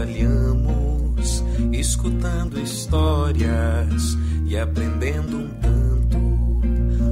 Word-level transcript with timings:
espalhamos, 0.00 1.44
escutando 1.72 2.60
histórias 2.60 4.16
e 4.46 4.56
aprendendo 4.58 5.38
um 5.38 5.48
tanto. 5.60 6.18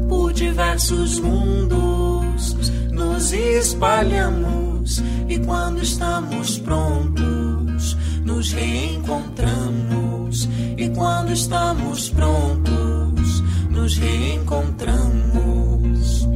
Por 0.09 0.33
diversos 0.33 1.21
mundos 1.21 2.71
nos 2.93 3.33
espalhamos 3.33 5.03
e 5.29 5.39
quando 5.41 5.83
estamos 5.83 6.59
prontos 6.61 7.97
nos 8.25 8.53
reencontramos 8.53 10.49
e 10.77 10.89
quando 10.91 11.33
estamos 11.33 12.11
prontos 12.11 13.43
nos 13.71 13.99
reencontramos 13.99 16.29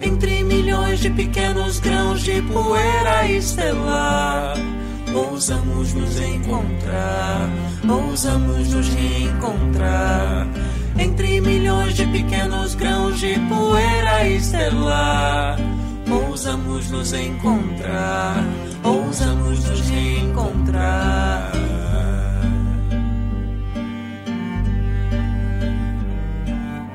entre 0.00 0.44
milhões 0.44 1.00
de 1.00 1.10
pequenos 1.10 1.80
grãos 1.80 2.22
de 2.22 2.40
poeira 2.42 3.28
estelar 3.30 4.75
ousamos 5.16 5.94
nos 5.94 6.20
encontrar 6.20 7.48
ousamos 7.88 8.68
nos 8.68 8.88
reencontrar. 8.88 10.46
Entre 10.98 11.40
milhões 11.40 11.94
de 11.94 12.06
pequenos 12.06 12.74
grãos 12.74 13.20
de 13.20 13.38
poeira 13.48 14.28
estelar 14.28 15.58
ousamos 16.10 16.90
nos 16.90 17.12
encontrar 17.12 18.44
ousamos 18.82 19.64
nos 19.64 19.80
reencontrar. 19.90 21.52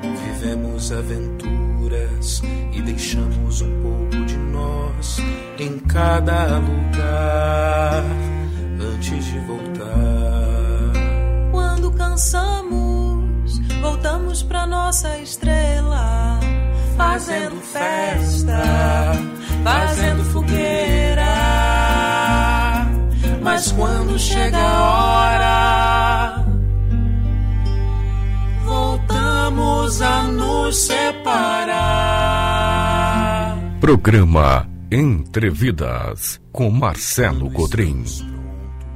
Vivemos 0.02 0.92
aventuras 0.92 1.61
e 2.72 2.80
deixamos 2.82 3.60
um 3.60 3.82
pouco 3.82 4.24
de 4.24 4.36
nós 4.36 5.18
em 5.58 5.78
cada 5.80 6.58
lugar 6.58 8.04
antes 8.80 9.24
de 9.24 9.38
voltar. 9.40 9.90
Quando 11.50 11.90
cansamos, 11.92 13.58
voltamos 13.80 14.42
pra 14.42 14.66
nossa 14.66 15.18
estrela, 15.18 16.40
fazendo 16.96 17.60
festa, 17.60 18.62
fazendo 19.62 20.24
fogueira. 20.24 21.26
Mas 23.42 23.72
quando 23.72 24.18
chega 24.18 24.58
a 24.58 24.82
hora, 24.84 26.31
voltamos 29.92 30.00
a 30.00 30.22
nos 30.28 30.76
separar. 30.86 31.82
Programa 33.80 34.68
Entrevidas 34.90 36.40
com 36.50 36.70
Marcelo 36.70 37.50
Cotrim. 37.50 38.04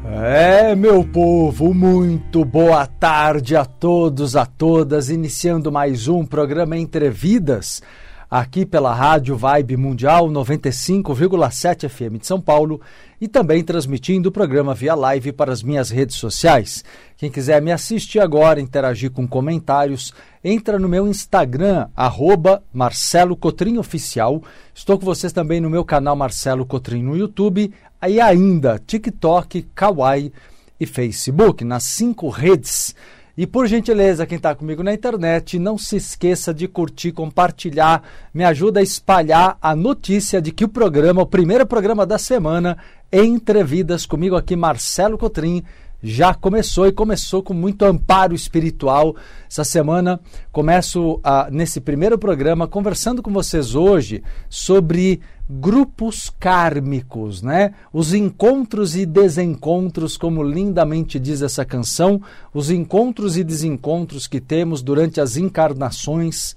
É, 0.05 0.75
meu 0.75 1.05
povo, 1.05 1.75
muito 1.75 2.45
boa 2.45 2.87
tarde 2.87 3.57
a 3.57 3.65
todos, 3.65 4.37
a 4.37 4.47
todas, 4.47 5.11
iniciando 5.11 5.73
mais 5.73 6.07
um 6.09 6.25
programa 6.25 6.79
Entre 6.79 7.11
Vidas, 7.11 7.83
aqui 8.31 8.67
pela 8.67 8.93
Rádio 8.93 9.37
Vibe 9.37 9.77
Mundial 9.77 10.29
95,7 10.29 11.89
FM 11.89 12.19
de 12.21 12.27
São 12.27 12.41
Paulo 12.41 12.81
e 13.21 13.29
também 13.29 13.63
transmitindo 13.63 14.29
o 14.29 14.33
programa 14.33 14.75
via 14.75 14.95
live 14.95 15.33
para 15.33 15.53
as 15.53 15.63
minhas 15.63 15.91
redes 15.91 16.17
sociais. 16.17 16.85
Quem 17.17 17.31
quiser 17.31 17.63
me 17.63 17.73
assistir 17.73 18.21
agora, 18.21 18.61
interagir 18.61 19.11
com 19.11 19.27
comentários, 19.27 20.13
entra 20.45 20.79
no 20.79 20.89
meu 20.89 21.09
Instagram, 21.09 21.89
arroba 21.97 22.63
Marcelo 22.73 23.37
Cotrim 23.37 23.79
Oficial. 23.79 24.43
Estou 24.75 24.99
com 24.99 25.05
vocês 25.07 25.33
também 25.33 25.61
no 25.61 25.71
meu 25.71 25.85
canal 25.85 26.15
Marcelo 26.17 26.67
Cotrim 26.67 27.03
no 27.03 27.17
YouTube, 27.17 27.73
aí 28.01 28.21
ainda 28.21 28.81
TikTok, 28.85 29.63
Kawaii 29.75 30.33
e 30.79 30.85
Facebook, 30.85 31.65
nas 31.65 31.85
cinco 31.85 32.29
redes. 32.29 32.95
E 33.37 33.47
por 33.47 33.67
gentileza, 33.67 34.25
quem 34.25 34.37
está 34.37 34.55
comigo 34.55 34.83
na 34.83 34.95
internet, 34.95 35.59
não 35.59 35.77
se 35.77 35.97
esqueça 35.97 36.55
de 36.55 36.67
curtir, 36.67 37.13
compartilhar, 37.13 38.03
me 38.33 38.43
ajuda 38.43 38.81
a 38.81 38.83
espalhar 38.83 39.59
a 39.61 39.77
notícia 39.77 40.41
de 40.41 40.51
que 40.51 40.65
o 40.65 40.69
programa, 40.69 41.21
o 41.21 41.27
primeiro 41.27 41.67
programa 41.67 42.07
da 42.07 42.17
semana, 42.17 42.79
Entrevidas 43.13 44.07
comigo 44.07 44.37
aqui, 44.37 44.57
Marcelo 44.57 45.19
Cotrim, 45.19 45.63
já 46.03 46.33
começou 46.33 46.87
e 46.87 46.93
começou 46.93 47.43
com 47.43 47.53
muito 47.53 47.85
amparo 47.85 48.35
espiritual. 48.35 49.15
Essa 49.51 49.65
semana 49.65 50.19
começo 50.51 51.21
ah, 51.23 51.49
nesse 51.51 51.81
primeiro 51.81 52.19
programa 52.19 52.67
conversando 52.67 53.23
com 53.23 53.33
vocês 53.33 53.75
hoje 53.75 54.23
sobre 54.49 55.21
grupos 55.49 56.31
kármicos, 56.41 57.41
né? 57.41 57.75
Os 57.93 58.13
encontros 58.13 58.97
e 58.97 59.07
desencontros, 59.07 60.17
como 60.17 60.43
lindamente 60.43 61.21
diz 61.21 61.41
essa 61.41 61.65
canção, 61.65 62.21
os 62.53 62.71
encontros 62.71 63.37
e 63.37 63.45
desencontros 63.45 64.27
que 64.27 64.41
temos 64.41 64.83
durante 64.83 65.21
as 65.21 65.37
encarnações 65.37 66.57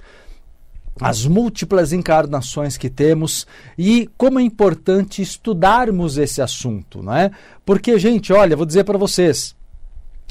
as 1.01 1.25
múltiplas 1.25 1.93
encarnações 1.93 2.75
que 2.75 2.89
temos 2.89 3.47
e 3.77 4.09
como 4.17 4.37
é 4.37 4.43
importante 4.43 5.21
estudarmos 5.21 6.17
esse 6.17 6.41
assunto, 6.41 7.01
não 7.01 7.15
é? 7.15 7.31
Porque, 7.65 7.97
gente, 7.97 8.33
olha, 8.33 8.57
vou 8.57 8.65
dizer 8.65 8.83
para 8.83 8.97
vocês, 8.97 9.55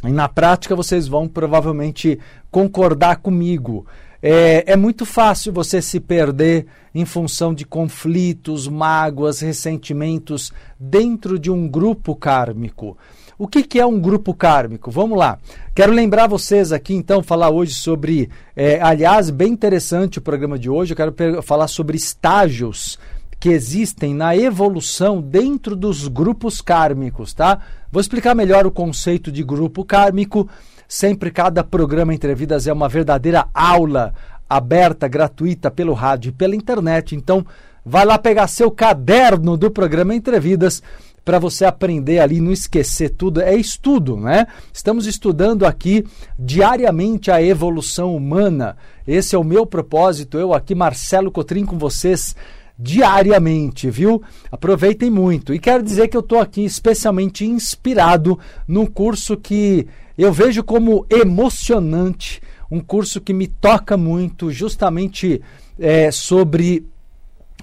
na 0.02 0.28
prática 0.28 0.76
vocês 0.76 1.08
vão 1.08 1.26
provavelmente 1.26 2.18
concordar 2.50 3.16
comigo. 3.16 3.86
É, 4.22 4.72
é, 4.72 4.76
muito 4.76 5.06
fácil 5.06 5.52
você 5.52 5.80
se 5.80 6.00
perder 6.00 6.66
em 6.94 7.04
função 7.04 7.54
de 7.54 7.64
conflitos, 7.64 8.66
mágoas, 8.66 9.40
ressentimentos 9.40 10.52
dentro 10.78 11.38
de 11.38 11.50
um 11.50 11.68
grupo 11.68 12.16
kármico. 12.16 12.98
O 13.38 13.46
que, 13.46 13.62
que, 13.62 13.78
é 13.78 13.86
um 13.86 14.00
grupo 14.00 14.34
kármico? 14.34 14.90
Vamos 14.90 15.16
lá. 15.16 15.38
Quero 15.72 15.92
lembrar 15.92 16.26
vocês 16.26 16.72
aqui, 16.72 16.94
então, 16.94 17.22
falar 17.22 17.50
hoje 17.50 17.72
sobre. 17.72 18.28
É, 18.56 18.82
aliás, 18.82 19.30
bem 19.30 19.52
interessante 19.52 20.18
o 20.18 20.22
programa 20.22 20.58
de 20.58 20.68
hoje. 20.68 20.92
Eu 20.92 20.96
quero 20.96 21.42
falar 21.42 21.68
sobre 21.68 21.96
estágios 21.96 22.98
que 23.38 23.50
existem 23.50 24.12
na 24.12 24.36
evolução 24.36 25.20
dentro 25.20 25.76
dos 25.76 26.08
grupos 26.08 26.60
kármicos, 26.60 27.32
tá? 27.32 27.60
Vou 27.92 28.00
explicar 28.00 28.34
melhor 28.34 28.66
o 28.66 28.72
conceito 28.72 29.30
de 29.30 29.44
grupo 29.44 29.84
kármico. 29.84 30.48
Sempre 30.88 31.30
cada 31.30 31.62
programa 31.62 32.14
Entre 32.14 32.34
Vidas 32.34 32.66
é 32.66 32.72
uma 32.72 32.88
verdadeira 32.88 33.46
aula 33.52 34.14
aberta, 34.48 35.06
gratuita 35.06 35.70
pelo 35.70 35.92
rádio 35.92 36.30
e 36.30 36.32
pela 36.32 36.56
internet. 36.56 37.14
Então, 37.14 37.44
vai 37.84 38.06
lá 38.06 38.16
pegar 38.16 38.48
seu 38.48 38.70
caderno 38.70 39.54
do 39.58 39.70
programa 39.70 40.14
Entre 40.14 40.40
Vidas 40.40 40.82
para 41.22 41.38
você 41.38 41.66
aprender 41.66 42.20
ali, 42.20 42.40
não 42.40 42.52
esquecer 42.52 43.10
tudo. 43.10 43.42
É 43.42 43.54
estudo, 43.54 44.16
né? 44.16 44.46
Estamos 44.72 45.06
estudando 45.06 45.66
aqui 45.66 46.06
diariamente 46.38 47.30
a 47.30 47.42
evolução 47.42 48.16
humana. 48.16 48.74
Esse 49.06 49.36
é 49.36 49.38
o 49.38 49.44
meu 49.44 49.66
propósito. 49.66 50.38
Eu 50.38 50.54
aqui, 50.54 50.74
Marcelo 50.74 51.30
Cotrim, 51.30 51.66
com 51.66 51.76
vocês 51.76 52.34
diariamente, 52.78 53.90
viu? 53.90 54.22
Aproveitem 54.50 55.10
muito. 55.10 55.52
E 55.52 55.58
quero 55.58 55.82
dizer 55.82 56.08
que 56.08 56.16
eu 56.16 56.22
estou 56.22 56.40
aqui 56.40 56.64
especialmente 56.64 57.44
inspirado 57.44 58.38
num 58.66 58.86
curso 58.86 59.36
que 59.36 59.86
eu 60.18 60.32
vejo 60.32 60.64
como 60.64 61.06
emocionante, 61.08 62.42
um 62.68 62.80
curso 62.80 63.20
que 63.20 63.32
me 63.32 63.46
toca 63.46 63.96
muito, 63.96 64.50
justamente 64.50 65.40
é, 65.78 66.10
sobre 66.10 66.84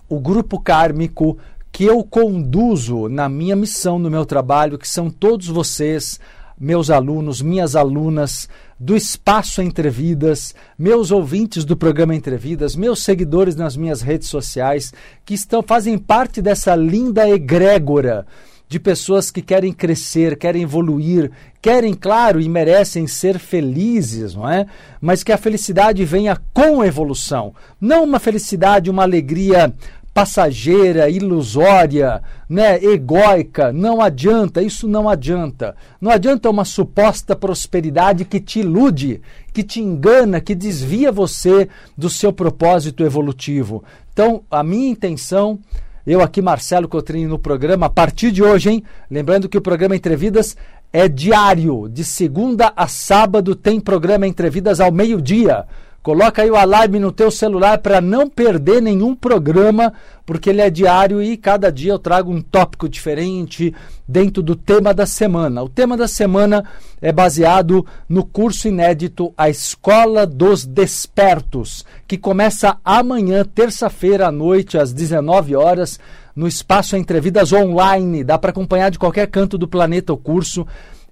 o 0.07 0.19
grupo 0.21 0.59
kármico 0.59 1.37
que 1.69 1.83
eu 1.83 2.01
conduzo 2.05 3.09
na 3.09 3.27
minha 3.27 3.57
missão, 3.57 3.99
no 3.99 4.09
meu 4.09 4.25
trabalho, 4.25 4.77
que 4.77 4.87
são 4.87 5.09
todos 5.09 5.47
vocês, 5.47 6.17
meus 6.57 6.89
alunos, 6.89 7.41
minhas 7.41 7.75
alunas 7.75 8.47
do 8.79 8.95
Espaço 8.95 9.61
Entrevidas, 9.61 10.55
meus 10.79 11.11
ouvintes 11.11 11.65
do 11.65 11.75
programa 11.75 12.15
Entrevidas, 12.15 12.77
meus 12.77 13.03
seguidores 13.03 13.57
nas 13.57 13.75
minhas 13.75 14.01
redes 14.01 14.29
sociais, 14.29 14.93
que 15.25 15.33
estão 15.33 15.61
fazem 15.61 15.97
parte 15.97 16.41
dessa 16.41 16.73
linda 16.73 17.29
egrégora 17.29 18.25
de 18.67 18.79
pessoas 18.79 19.29
que 19.29 19.41
querem 19.41 19.71
crescer, 19.71 20.37
querem 20.37 20.63
evoluir, 20.63 21.31
querem, 21.61 21.93
claro, 21.93 22.41
e 22.41 22.49
merecem 22.49 23.07
ser 23.07 23.39
felizes, 23.39 24.35
não 24.35 24.49
é? 24.49 24.65
Mas 24.99 25.23
que 25.23 25.31
a 25.31 25.37
felicidade 25.37 26.03
venha 26.03 26.39
com 26.53 26.83
evolução, 26.83 27.53
não 27.79 28.03
uma 28.03 28.19
felicidade, 28.19 28.89
uma 28.89 29.03
alegria 29.03 29.73
passageira, 30.15 31.09
ilusória, 31.09 32.23
né, 32.47 32.81
egóica, 32.81 33.73
não 33.73 33.99
adianta, 33.99 34.61
isso 34.61 34.87
não 34.87 35.09
adianta. 35.09 35.75
Não 35.99 36.09
adianta 36.09 36.49
uma 36.49 36.63
suposta 36.63 37.35
prosperidade 37.35 38.23
que 38.23 38.39
te 38.39 38.61
ilude, 38.61 39.21
que 39.51 39.61
te 39.61 39.81
engana, 39.81 40.39
que 40.39 40.55
desvia 40.55 41.11
você 41.11 41.67
do 41.97 42.09
seu 42.09 42.31
propósito 42.31 43.03
evolutivo. 43.03 43.83
Então, 44.13 44.41
a 44.49 44.63
minha 44.63 44.89
intenção 44.89 45.59
eu 46.05 46.21
aqui, 46.21 46.41
Marcelo 46.41 46.87
Cotrim, 46.87 47.25
no 47.25 47.39
programa, 47.39 47.87
a 47.87 47.89
partir 47.89 48.31
de 48.31 48.43
hoje, 48.43 48.69
hein? 48.69 48.83
Lembrando 49.09 49.49
que 49.49 49.57
o 49.57 49.61
programa 49.61 49.95
Entrevidas 49.95 50.55
é 50.93 51.07
diário, 51.07 51.89
de 51.89 52.03
segunda 52.03 52.71
a 52.75 52.87
sábado 52.87 53.55
tem 53.55 53.79
programa 53.79 54.27
Entrevidas 54.27 54.79
ao 54.79 54.91
meio-dia. 54.91 55.65
Coloca 56.05 56.43
aí 56.43 56.51
o 56.51 56.55
alarme 56.55 56.99
no 56.99 57.11
teu 57.11 57.31
celular 57.31 57.79
para 57.79 57.99
não 57.99 58.29
perder 58.29 58.79
nenhum 58.79 59.15
programa, 59.15 59.91
porque 60.23 60.51
ele 60.51 60.61
é 60.61 60.69
diário 60.69 61.19
e 61.19 61.35
cada 61.35 61.71
dia 61.71 61.93
eu 61.93 61.97
trago 61.97 62.31
um 62.31 62.43
tópico 62.43 62.87
diferente 62.87 63.73
dentro 64.07 64.43
do 64.43 64.55
tema 64.55 64.93
da 64.93 65.07
semana. 65.07 65.63
O 65.63 65.67
tema 65.67 65.97
da 65.97 66.07
semana 66.07 66.63
é 67.01 67.11
baseado 67.11 67.83
no 68.07 68.23
curso 68.23 68.67
inédito 68.67 69.33
A 69.35 69.49
Escola 69.49 70.27
dos 70.27 70.63
Despertos, 70.63 71.83
que 72.07 72.19
começa 72.19 72.77
amanhã, 72.85 73.43
terça-feira 73.43 74.27
à 74.27 74.31
noite, 74.31 74.77
às 74.77 74.93
19 74.93 75.55
horas, 75.55 75.99
no 76.35 76.47
espaço 76.47 76.95
Entrevidas 76.95 77.51
Online. 77.51 78.23
Dá 78.23 78.37
para 78.37 78.51
acompanhar 78.51 78.91
de 78.91 78.99
qualquer 78.99 79.25
canto 79.25 79.57
do 79.57 79.67
planeta 79.67 80.13
o 80.13 80.17
curso 80.17 80.67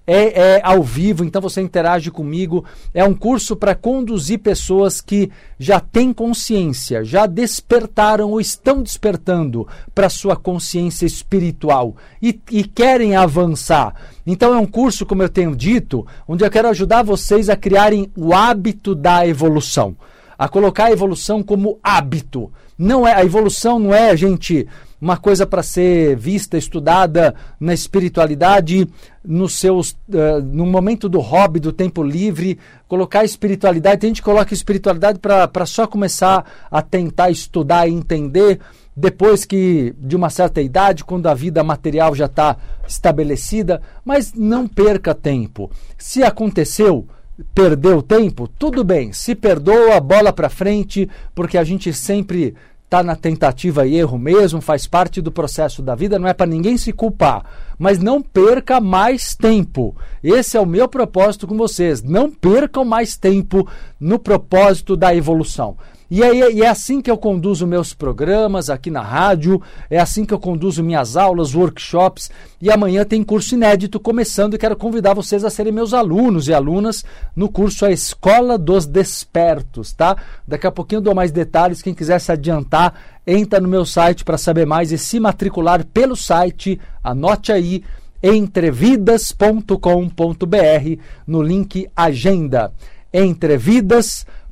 é, 0.06 0.56
é 0.56 0.60
ao 0.62 0.82
vivo, 0.82 1.24
então 1.24 1.40
você 1.40 1.60
interage 1.60 2.10
comigo. 2.10 2.64
É 2.92 3.04
um 3.04 3.14
curso 3.14 3.56
para 3.56 3.74
conduzir 3.74 4.38
pessoas 4.38 5.00
que 5.00 5.30
já 5.58 5.80
têm 5.80 6.12
consciência, 6.12 7.04
já 7.04 7.26
despertaram 7.26 8.30
ou 8.30 8.40
estão 8.40 8.82
despertando 8.82 9.66
para 9.94 10.08
sua 10.08 10.36
consciência 10.36 11.06
espiritual 11.06 11.96
e, 12.20 12.38
e 12.50 12.64
querem 12.64 13.16
avançar. 13.16 13.94
Então 14.26 14.54
é 14.54 14.58
um 14.58 14.66
curso, 14.66 15.06
como 15.06 15.22
eu 15.22 15.28
tenho 15.28 15.54
dito, 15.54 16.06
onde 16.26 16.44
eu 16.44 16.50
quero 16.50 16.68
ajudar 16.68 17.02
vocês 17.02 17.48
a 17.48 17.56
criarem 17.56 18.10
o 18.16 18.34
hábito 18.34 18.94
da 18.94 19.26
evolução, 19.26 19.96
a 20.38 20.48
colocar 20.48 20.86
a 20.86 20.92
evolução 20.92 21.42
como 21.42 21.78
hábito. 21.82 22.52
Não 22.76 23.06
é 23.06 23.14
a 23.14 23.24
evolução 23.24 23.78
não 23.78 23.94
é, 23.94 24.16
gente, 24.16 24.66
uma 25.00 25.16
coisa 25.16 25.46
para 25.46 25.62
ser 25.62 26.16
vista, 26.16 26.56
estudada 26.56 27.34
na 27.60 27.74
espiritualidade, 27.74 28.88
nos 29.24 29.54
seus, 29.54 29.90
uh, 29.90 30.42
no 30.42 30.66
momento 30.66 31.08
do 31.08 31.20
hobby, 31.20 31.60
do 31.60 31.72
tempo 31.72 32.02
livre, 32.02 32.58
colocar 32.88 33.20
a 33.20 33.24
espiritualidade. 33.24 34.00
Tem 34.00 34.10
gente 34.10 34.22
que 34.22 34.24
coloca 34.24 34.52
a 34.52 34.56
espiritualidade 34.56 35.18
para 35.18 35.66
só 35.66 35.86
começar 35.86 36.44
a 36.70 36.82
tentar 36.82 37.30
estudar 37.30 37.86
e 37.86 37.92
entender 37.92 38.60
depois 38.96 39.44
que 39.44 39.94
de 39.98 40.14
uma 40.14 40.30
certa 40.30 40.62
idade, 40.62 41.04
quando 41.04 41.26
a 41.26 41.34
vida 41.34 41.64
material 41.64 42.14
já 42.14 42.26
está 42.26 42.56
estabelecida, 42.86 43.82
mas 44.04 44.32
não 44.32 44.66
perca 44.66 45.14
tempo. 45.14 45.70
Se 45.98 46.22
aconteceu, 46.22 47.06
perdeu 47.54 48.02
tempo, 48.02 48.48
tudo 48.48 48.84
bem. 48.84 49.12
Se 49.12 49.34
perdoa, 49.34 50.00
bola 50.00 50.32
para 50.32 50.48
frente, 50.48 51.08
porque 51.34 51.58
a 51.58 51.64
gente 51.64 51.92
sempre 51.92 52.54
está 52.84 53.02
na 53.02 53.16
tentativa 53.16 53.86
e 53.86 53.96
erro 53.96 54.18
mesmo, 54.18 54.60
faz 54.60 54.86
parte 54.86 55.20
do 55.20 55.32
processo 55.32 55.82
da 55.82 55.96
vida, 55.96 56.18
não 56.18 56.28
é 56.28 56.34
para 56.34 56.46
ninguém 56.46 56.76
se 56.76 56.92
culpar. 56.92 57.44
Mas 57.76 57.98
não 57.98 58.22
perca 58.22 58.80
mais 58.80 59.34
tempo. 59.34 59.96
Esse 60.22 60.56
é 60.56 60.60
o 60.60 60.66
meu 60.66 60.88
propósito 60.88 61.46
com 61.46 61.56
vocês. 61.56 62.02
Não 62.04 62.30
percam 62.30 62.84
mais 62.84 63.16
tempo 63.16 63.68
no 63.98 64.18
propósito 64.18 64.96
da 64.96 65.14
evolução. 65.14 65.76
E 66.10 66.22
é, 66.22 66.52
e 66.52 66.62
é 66.62 66.68
assim 66.68 67.00
que 67.00 67.10
eu 67.10 67.16
conduzo 67.16 67.66
meus 67.66 67.94
programas 67.94 68.68
aqui 68.68 68.90
na 68.90 69.00
rádio, 69.00 69.62
é 69.88 69.98
assim 69.98 70.24
que 70.24 70.34
eu 70.34 70.38
conduzo 70.38 70.84
minhas 70.84 71.16
aulas, 71.16 71.54
workshops. 71.54 72.30
E 72.60 72.70
amanhã 72.70 73.04
tem 73.04 73.22
curso 73.22 73.54
inédito 73.54 73.98
começando 73.98 74.54
e 74.54 74.58
quero 74.58 74.76
convidar 74.76 75.14
vocês 75.14 75.44
a 75.44 75.50
serem 75.50 75.72
meus 75.72 75.94
alunos 75.94 76.48
e 76.48 76.54
alunas 76.54 77.04
no 77.34 77.48
curso 77.48 77.86
A 77.86 77.90
Escola 77.90 78.58
dos 78.58 78.86
Despertos, 78.86 79.92
tá? 79.92 80.16
Daqui 80.46 80.66
a 80.66 80.72
pouquinho 80.72 80.98
eu 80.98 81.02
dou 81.02 81.14
mais 81.14 81.32
detalhes. 81.32 81.82
Quem 81.82 81.94
quiser 81.94 82.20
se 82.20 82.30
adiantar, 82.30 82.94
entra 83.26 83.60
no 83.60 83.68
meu 83.68 83.86
site 83.86 84.24
para 84.24 84.38
saber 84.38 84.66
mais 84.66 84.92
e 84.92 84.98
se 84.98 85.18
matricular 85.18 85.84
pelo 85.86 86.14
site. 86.14 86.78
Anote 87.02 87.50
aí 87.50 87.82
entrevidas.com.br 88.22 91.00
no 91.26 91.42
link 91.42 91.88
Agenda. 91.96 92.72
Entrevidas.com.br 93.12 94.43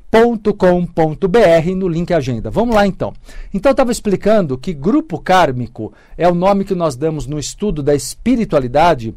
com.br 0.53 1.75
no 1.75 1.87
link 1.87 2.13
agenda. 2.13 2.51
Vamos 2.51 2.75
lá 2.75 2.85
então. 2.85 3.13
Então 3.51 3.71
estava 3.71 3.91
explicando 3.91 4.57
que 4.57 4.71
grupo 4.71 5.17
kármico 5.17 5.91
é 6.15 6.27
o 6.27 6.35
nome 6.35 6.65
que 6.65 6.75
nós 6.75 6.95
damos 6.95 7.25
no 7.25 7.39
estudo 7.39 7.81
da 7.81 7.95
espiritualidade 7.95 9.15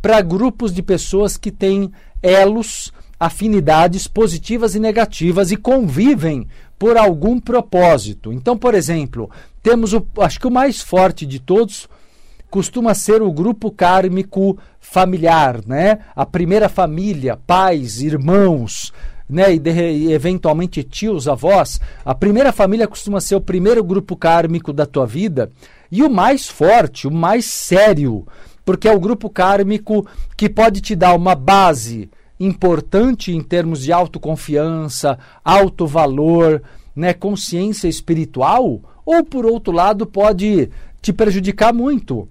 para 0.00 0.22
grupos 0.22 0.72
de 0.72 0.82
pessoas 0.82 1.36
que 1.36 1.50
têm 1.50 1.92
elos, 2.22 2.90
afinidades 3.18 4.06
positivas 4.06 4.74
e 4.74 4.80
negativas 4.80 5.50
e 5.50 5.56
convivem 5.56 6.48
por 6.78 6.96
algum 6.96 7.38
propósito. 7.38 8.32
Então, 8.32 8.56
por 8.56 8.74
exemplo, 8.74 9.30
temos 9.62 9.92
o 9.92 10.06
acho 10.20 10.40
que 10.40 10.46
o 10.46 10.50
mais 10.50 10.80
forte 10.80 11.26
de 11.26 11.38
todos 11.38 11.86
costuma 12.48 12.94
ser 12.94 13.20
o 13.20 13.30
grupo 13.30 13.70
kármico 13.70 14.58
familiar, 14.80 15.60
né? 15.66 15.98
A 16.16 16.24
primeira 16.24 16.68
família, 16.70 17.36
pais, 17.36 18.00
irmãos, 18.00 18.90
né, 19.30 19.54
e, 19.54 19.58
de, 19.58 19.70
e, 19.70 20.12
eventualmente 20.12 20.82
tios, 20.82 21.28
avós, 21.28 21.80
a 22.04 22.14
primeira 22.14 22.52
família 22.52 22.88
costuma 22.88 23.20
ser 23.20 23.36
o 23.36 23.40
primeiro 23.40 23.82
grupo 23.84 24.16
kármico 24.16 24.72
da 24.72 24.86
tua 24.86 25.06
vida 25.06 25.50
e 25.90 26.02
o 26.02 26.10
mais 26.10 26.48
forte, 26.48 27.06
o 27.06 27.10
mais 27.10 27.46
sério, 27.46 28.26
porque 28.64 28.88
é 28.88 28.92
o 28.92 29.00
grupo 29.00 29.30
kármico 29.30 30.06
que 30.36 30.48
pode 30.48 30.80
te 30.80 30.94
dar 30.94 31.14
uma 31.14 31.34
base 31.34 32.10
importante 32.38 33.32
em 33.32 33.42
termos 33.42 33.82
de 33.82 33.92
autoconfiança, 33.92 35.18
alto 35.44 35.86
valor, 35.86 36.62
né, 36.94 37.12
consciência 37.12 37.88
espiritual, 37.88 38.80
ou 39.04 39.24
por 39.24 39.46
outro 39.46 39.72
lado 39.72 40.06
pode 40.06 40.70
te 41.00 41.12
prejudicar 41.12 41.72
muito 41.72 42.28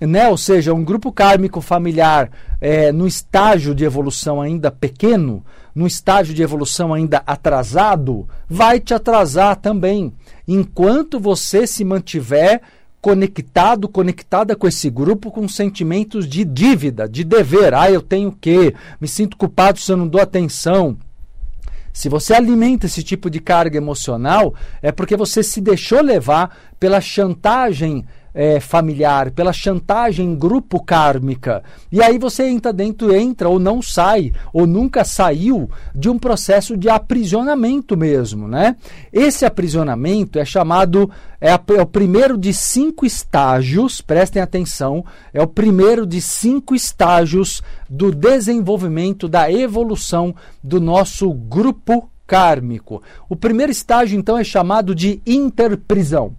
né? 0.00 0.28
ou 0.28 0.36
seja, 0.36 0.74
um 0.74 0.84
grupo 0.84 1.12
kármico 1.12 1.60
familiar 1.60 2.30
é, 2.60 2.90
no 2.92 3.06
estágio 3.06 3.74
de 3.74 3.84
evolução 3.84 4.40
ainda 4.40 4.70
pequeno, 4.70 5.44
no 5.74 5.86
estágio 5.86 6.34
de 6.34 6.42
evolução 6.42 6.94
ainda 6.94 7.22
atrasado, 7.26 8.28
vai 8.48 8.78
te 8.78 8.94
atrasar 8.94 9.56
também. 9.56 10.12
Enquanto 10.46 11.18
você 11.18 11.66
se 11.66 11.84
mantiver 11.84 12.62
conectado, 13.04 13.86
conectada 13.86 14.56
com 14.56 14.66
esse 14.66 14.88
grupo 14.88 15.30
com 15.30 15.46
sentimentos 15.46 16.26
de 16.26 16.42
dívida, 16.42 17.06
de 17.06 17.22
dever. 17.22 17.74
Ah, 17.74 17.90
eu 17.90 18.00
tenho 18.00 18.32
que, 18.32 18.74
me 18.98 19.06
sinto 19.06 19.36
culpado 19.36 19.78
se 19.78 19.92
eu 19.92 19.96
não 19.96 20.08
dou 20.08 20.22
atenção. 20.22 20.96
Se 21.92 22.08
você 22.08 22.32
alimenta 22.32 22.86
esse 22.86 23.02
tipo 23.02 23.28
de 23.28 23.40
carga 23.40 23.76
emocional, 23.76 24.54
é 24.80 24.90
porque 24.90 25.18
você 25.18 25.42
se 25.42 25.60
deixou 25.60 26.00
levar 26.00 26.56
pela 26.80 26.98
chantagem 26.98 28.06
é, 28.34 28.58
familiar, 28.58 29.30
pela 29.30 29.52
chantagem 29.52 30.34
grupo 30.34 30.82
kármica. 30.82 31.62
E 31.92 32.02
aí 32.02 32.18
você 32.18 32.48
entra 32.48 32.72
dentro, 32.72 33.14
entra 33.14 33.48
ou 33.48 33.60
não 33.60 33.80
sai, 33.80 34.32
ou 34.52 34.66
nunca 34.66 35.04
saiu 35.04 35.70
de 35.94 36.08
um 36.08 36.18
processo 36.18 36.76
de 36.76 36.88
aprisionamento 36.88 37.96
mesmo, 37.96 38.48
né? 38.48 38.76
Esse 39.12 39.44
aprisionamento 39.44 40.38
é 40.38 40.44
chamado, 40.44 41.08
é, 41.40 41.52
a, 41.52 41.60
é 41.76 41.82
o 41.82 41.86
primeiro 41.86 42.36
de 42.36 42.52
cinco 42.52 43.06
estágios, 43.06 44.00
prestem 44.00 44.42
atenção, 44.42 45.04
é 45.32 45.40
o 45.40 45.46
primeiro 45.46 46.04
de 46.04 46.20
cinco 46.20 46.74
estágios 46.74 47.62
do 47.88 48.10
desenvolvimento, 48.10 49.28
da 49.28 49.50
evolução 49.50 50.34
do 50.62 50.80
nosso 50.80 51.32
grupo 51.32 52.10
kármico. 52.26 53.02
O 53.28 53.36
primeiro 53.36 53.70
estágio, 53.70 54.18
então, 54.18 54.36
é 54.36 54.42
chamado 54.42 54.94
de 54.94 55.20
interprisão. 55.26 56.34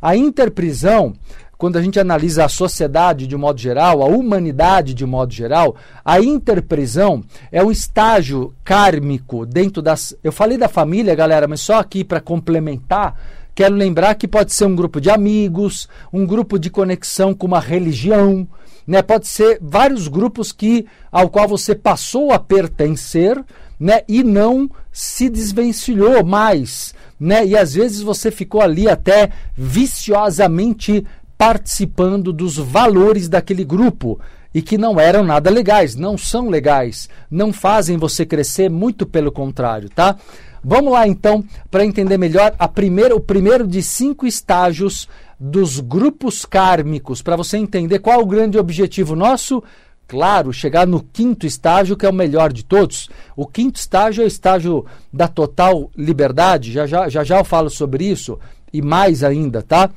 A 0.00 0.16
interprisão, 0.16 1.14
quando 1.58 1.76
a 1.76 1.82
gente 1.82 2.00
analisa 2.00 2.46
a 2.46 2.48
sociedade 2.48 3.26
de 3.26 3.36
modo 3.36 3.60
geral, 3.60 4.02
a 4.02 4.06
humanidade 4.06 4.94
de 4.94 5.04
modo 5.04 5.32
geral, 5.32 5.76
a 6.04 6.20
interprisão 6.20 7.22
é 7.52 7.62
um 7.62 7.70
estágio 7.70 8.54
kármico 8.64 9.44
dentro 9.44 9.82
das. 9.82 10.16
Eu 10.24 10.32
falei 10.32 10.56
da 10.56 10.68
família, 10.68 11.14
galera, 11.14 11.46
mas 11.46 11.60
só 11.60 11.78
aqui 11.78 12.02
para 12.02 12.20
complementar. 12.20 13.14
Quero 13.60 13.74
lembrar 13.74 14.14
que 14.14 14.26
pode 14.26 14.54
ser 14.54 14.64
um 14.64 14.74
grupo 14.74 14.98
de 14.98 15.10
amigos, 15.10 15.86
um 16.10 16.24
grupo 16.24 16.58
de 16.58 16.70
conexão 16.70 17.34
com 17.34 17.46
uma 17.46 17.60
religião, 17.60 18.48
né? 18.86 19.02
Pode 19.02 19.28
ser 19.28 19.58
vários 19.60 20.08
grupos 20.08 20.50
que 20.50 20.86
ao 21.12 21.28
qual 21.28 21.46
você 21.46 21.74
passou 21.74 22.32
a 22.32 22.38
pertencer, 22.38 23.38
né? 23.78 24.00
E 24.08 24.24
não 24.24 24.66
se 24.90 25.28
desvencilhou 25.28 26.24
mais 26.24 26.94
né? 27.20 27.44
E 27.44 27.54
às 27.54 27.74
vezes 27.74 28.00
você 28.00 28.30
ficou 28.30 28.62
ali 28.62 28.88
até 28.88 29.28
viciosamente 29.54 31.06
participando 31.36 32.32
dos 32.32 32.56
valores 32.56 33.28
daquele 33.28 33.62
grupo 33.62 34.18
e 34.54 34.62
que 34.62 34.78
não 34.78 34.98
eram 34.98 35.22
nada 35.22 35.50
legais, 35.50 35.94
não 35.94 36.16
são 36.16 36.48
legais, 36.48 37.08
não 37.30 37.52
fazem 37.52 37.98
você 37.98 38.24
crescer, 38.24 38.70
muito 38.70 39.06
pelo 39.06 39.30
contrário, 39.30 39.90
tá? 39.90 40.16
Vamos 40.62 40.92
lá 40.92 41.08
então 41.08 41.44
para 41.70 41.84
entender 41.84 42.18
melhor 42.18 42.54
a 42.58 42.68
primeira, 42.68 43.16
o 43.16 43.20
primeiro 43.20 43.66
de 43.66 43.82
cinco 43.82 44.26
estágios 44.26 45.08
dos 45.38 45.80
grupos 45.80 46.44
kármicos, 46.44 47.22
para 47.22 47.36
você 47.36 47.56
entender 47.56 47.98
qual 48.00 48.20
o 48.20 48.26
grande 48.26 48.58
objetivo 48.58 49.16
nosso. 49.16 49.62
Claro, 50.06 50.52
chegar 50.52 50.88
no 50.88 51.02
quinto 51.02 51.46
estágio, 51.46 51.96
que 51.96 52.04
é 52.04 52.10
o 52.10 52.12
melhor 52.12 52.52
de 52.52 52.64
todos. 52.64 53.08
O 53.36 53.46
quinto 53.46 53.78
estágio 53.78 54.22
é 54.22 54.24
o 54.24 54.28
estágio 54.28 54.84
da 55.12 55.28
total 55.28 55.88
liberdade, 55.96 56.72
já 56.72 56.84
já, 56.84 57.08
já, 57.08 57.22
já 57.22 57.38
eu 57.38 57.44
falo 57.44 57.70
sobre 57.70 58.04
isso, 58.04 58.36
e 58.72 58.82
mais 58.82 59.22
ainda, 59.22 59.62
tá? 59.62 59.88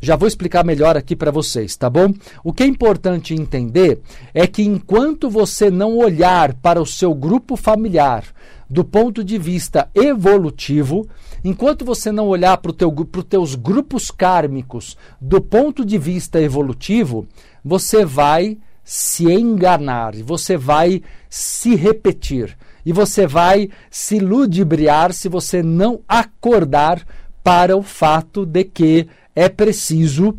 Já 0.00 0.16
vou 0.16 0.26
explicar 0.26 0.64
melhor 0.64 0.96
aqui 0.96 1.14
para 1.14 1.30
vocês, 1.30 1.76
tá 1.76 1.90
bom? 1.90 2.14
O 2.42 2.52
que 2.52 2.62
é 2.62 2.66
importante 2.66 3.34
entender 3.34 4.00
é 4.32 4.46
que 4.46 4.62
enquanto 4.62 5.28
você 5.28 5.70
não 5.70 5.98
olhar 5.98 6.54
para 6.54 6.80
o 6.80 6.86
seu 6.86 7.12
grupo 7.14 7.54
familiar 7.54 8.24
do 8.68 8.84
ponto 8.84 9.24
de 9.24 9.38
vista 9.38 9.88
evolutivo, 9.94 11.08
enquanto 11.42 11.84
você 11.84 12.12
não 12.12 12.28
olhar 12.28 12.56
para 12.58 12.72
teu, 12.72 12.94
os 12.94 13.24
teus 13.24 13.54
grupos 13.54 14.10
kármicos 14.10 14.96
do 15.20 15.40
ponto 15.40 15.84
de 15.84 15.96
vista 15.96 16.40
evolutivo, 16.40 17.26
você 17.64 18.04
vai 18.04 18.58
se 18.84 19.24
enganar, 19.24 20.14
você 20.16 20.56
vai 20.56 21.02
se 21.28 21.74
repetir 21.74 22.56
e 22.84 22.92
você 22.92 23.26
vai 23.26 23.68
se 23.90 24.18
ludibriar 24.18 25.12
se 25.12 25.28
você 25.28 25.62
não 25.62 26.00
acordar 26.08 27.06
para 27.42 27.76
o 27.76 27.82
fato 27.82 28.46
de 28.46 28.64
que 28.64 29.08
é 29.34 29.48
preciso 29.48 30.38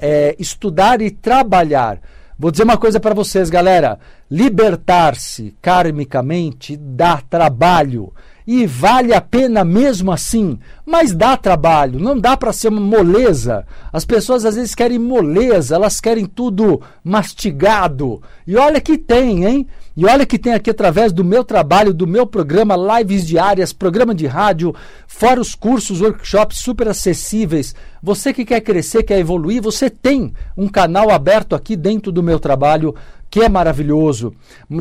é, 0.00 0.34
estudar 0.38 1.00
e 1.00 1.10
trabalhar. 1.10 2.00
Vou 2.38 2.52
dizer 2.52 2.62
uma 2.62 2.78
coisa 2.78 3.00
para 3.00 3.14
vocês, 3.14 3.50
galera: 3.50 3.98
libertar-se 4.30 5.56
karmicamente 5.60 6.76
dá 6.76 7.20
trabalho 7.28 8.12
e 8.46 8.64
vale 8.64 9.12
a 9.12 9.20
pena 9.20 9.64
mesmo 9.64 10.12
assim, 10.12 10.58
mas 10.86 11.12
dá 11.12 11.36
trabalho, 11.36 11.98
não 11.98 12.16
dá 12.16 12.36
para 12.36 12.52
ser 12.52 12.68
uma 12.68 12.80
moleza. 12.80 13.66
As 13.92 14.04
pessoas 14.04 14.44
às 14.44 14.54
vezes 14.54 14.74
querem 14.74 15.00
moleza, 15.00 15.74
elas 15.74 16.00
querem 16.00 16.26
tudo 16.26 16.80
mastigado. 17.02 18.22
E 18.46 18.56
olha 18.56 18.80
que 18.80 18.96
tem, 18.96 19.44
hein? 19.44 19.66
E 19.98 20.06
olha 20.06 20.24
que 20.24 20.38
tem 20.38 20.54
aqui 20.54 20.70
através 20.70 21.12
do 21.12 21.24
meu 21.24 21.42
trabalho, 21.42 21.92
do 21.92 22.06
meu 22.06 22.24
programa, 22.24 22.76
lives 22.76 23.26
diárias, 23.26 23.72
programa 23.72 24.14
de 24.14 24.28
rádio, 24.28 24.72
fora 25.08 25.40
os 25.40 25.56
cursos, 25.56 26.00
workshops 26.00 26.58
super 26.58 26.86
acessíveis. 26.86 27.74
Você 28.00 28.32
que 28.32 28.44
quer 28.44 28.60
crescer, 28.60 29.02
quer 29.02 29.18
evoluir, 29.18 29.60
você 29.60 29.90
tem 29.90 30.32
um 30.56 30.68
canal 30.68 31.10
aberto 31.10 31.56
aqui 31.56 31.74
dentro 31.74 32.12
do 32.12 32.22
meu 32.22 32.38
trabalho 32.38 32.94
que 33.28 33.40
é 33.40 33.48
maravilhoso, 33.48 34.32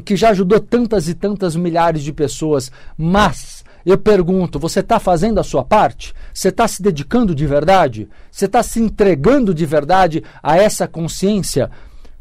que 0.06 0.16
já 0.16 0.30
ajudou 0.30 0.60
tantas 0.60 1.08
e 1.10 1.16
tantas 1.16 1.56
milhares 1.56 2.04
de 2.04 2.14
pessoas, 2.14 2.72
mas 2.96 3.64
eu 3.84 3.98
pergunto: 3.98 4.60
você 4.60 4.82
está 4.82 5.00
fazendo 5.00 5.40
a 5.40 5.44
sua 5.44 5.64
parte? 5.64 6.14
Você 6.32 6.50
está 6.50 6.68
se 6.68 6.80
dedicando 6.80 7.34
de 7.34 7.48
verdade? 7.48 8.08
Você 8.30 8.46
está 8.46 8.62
se 8.62 8.80
entregando 8.80 9.52
de 9.52 9.66
verdade 9.66 10.24
a 10.44 10.58
essa 10.58 10.88
consciência? 10.88 11.72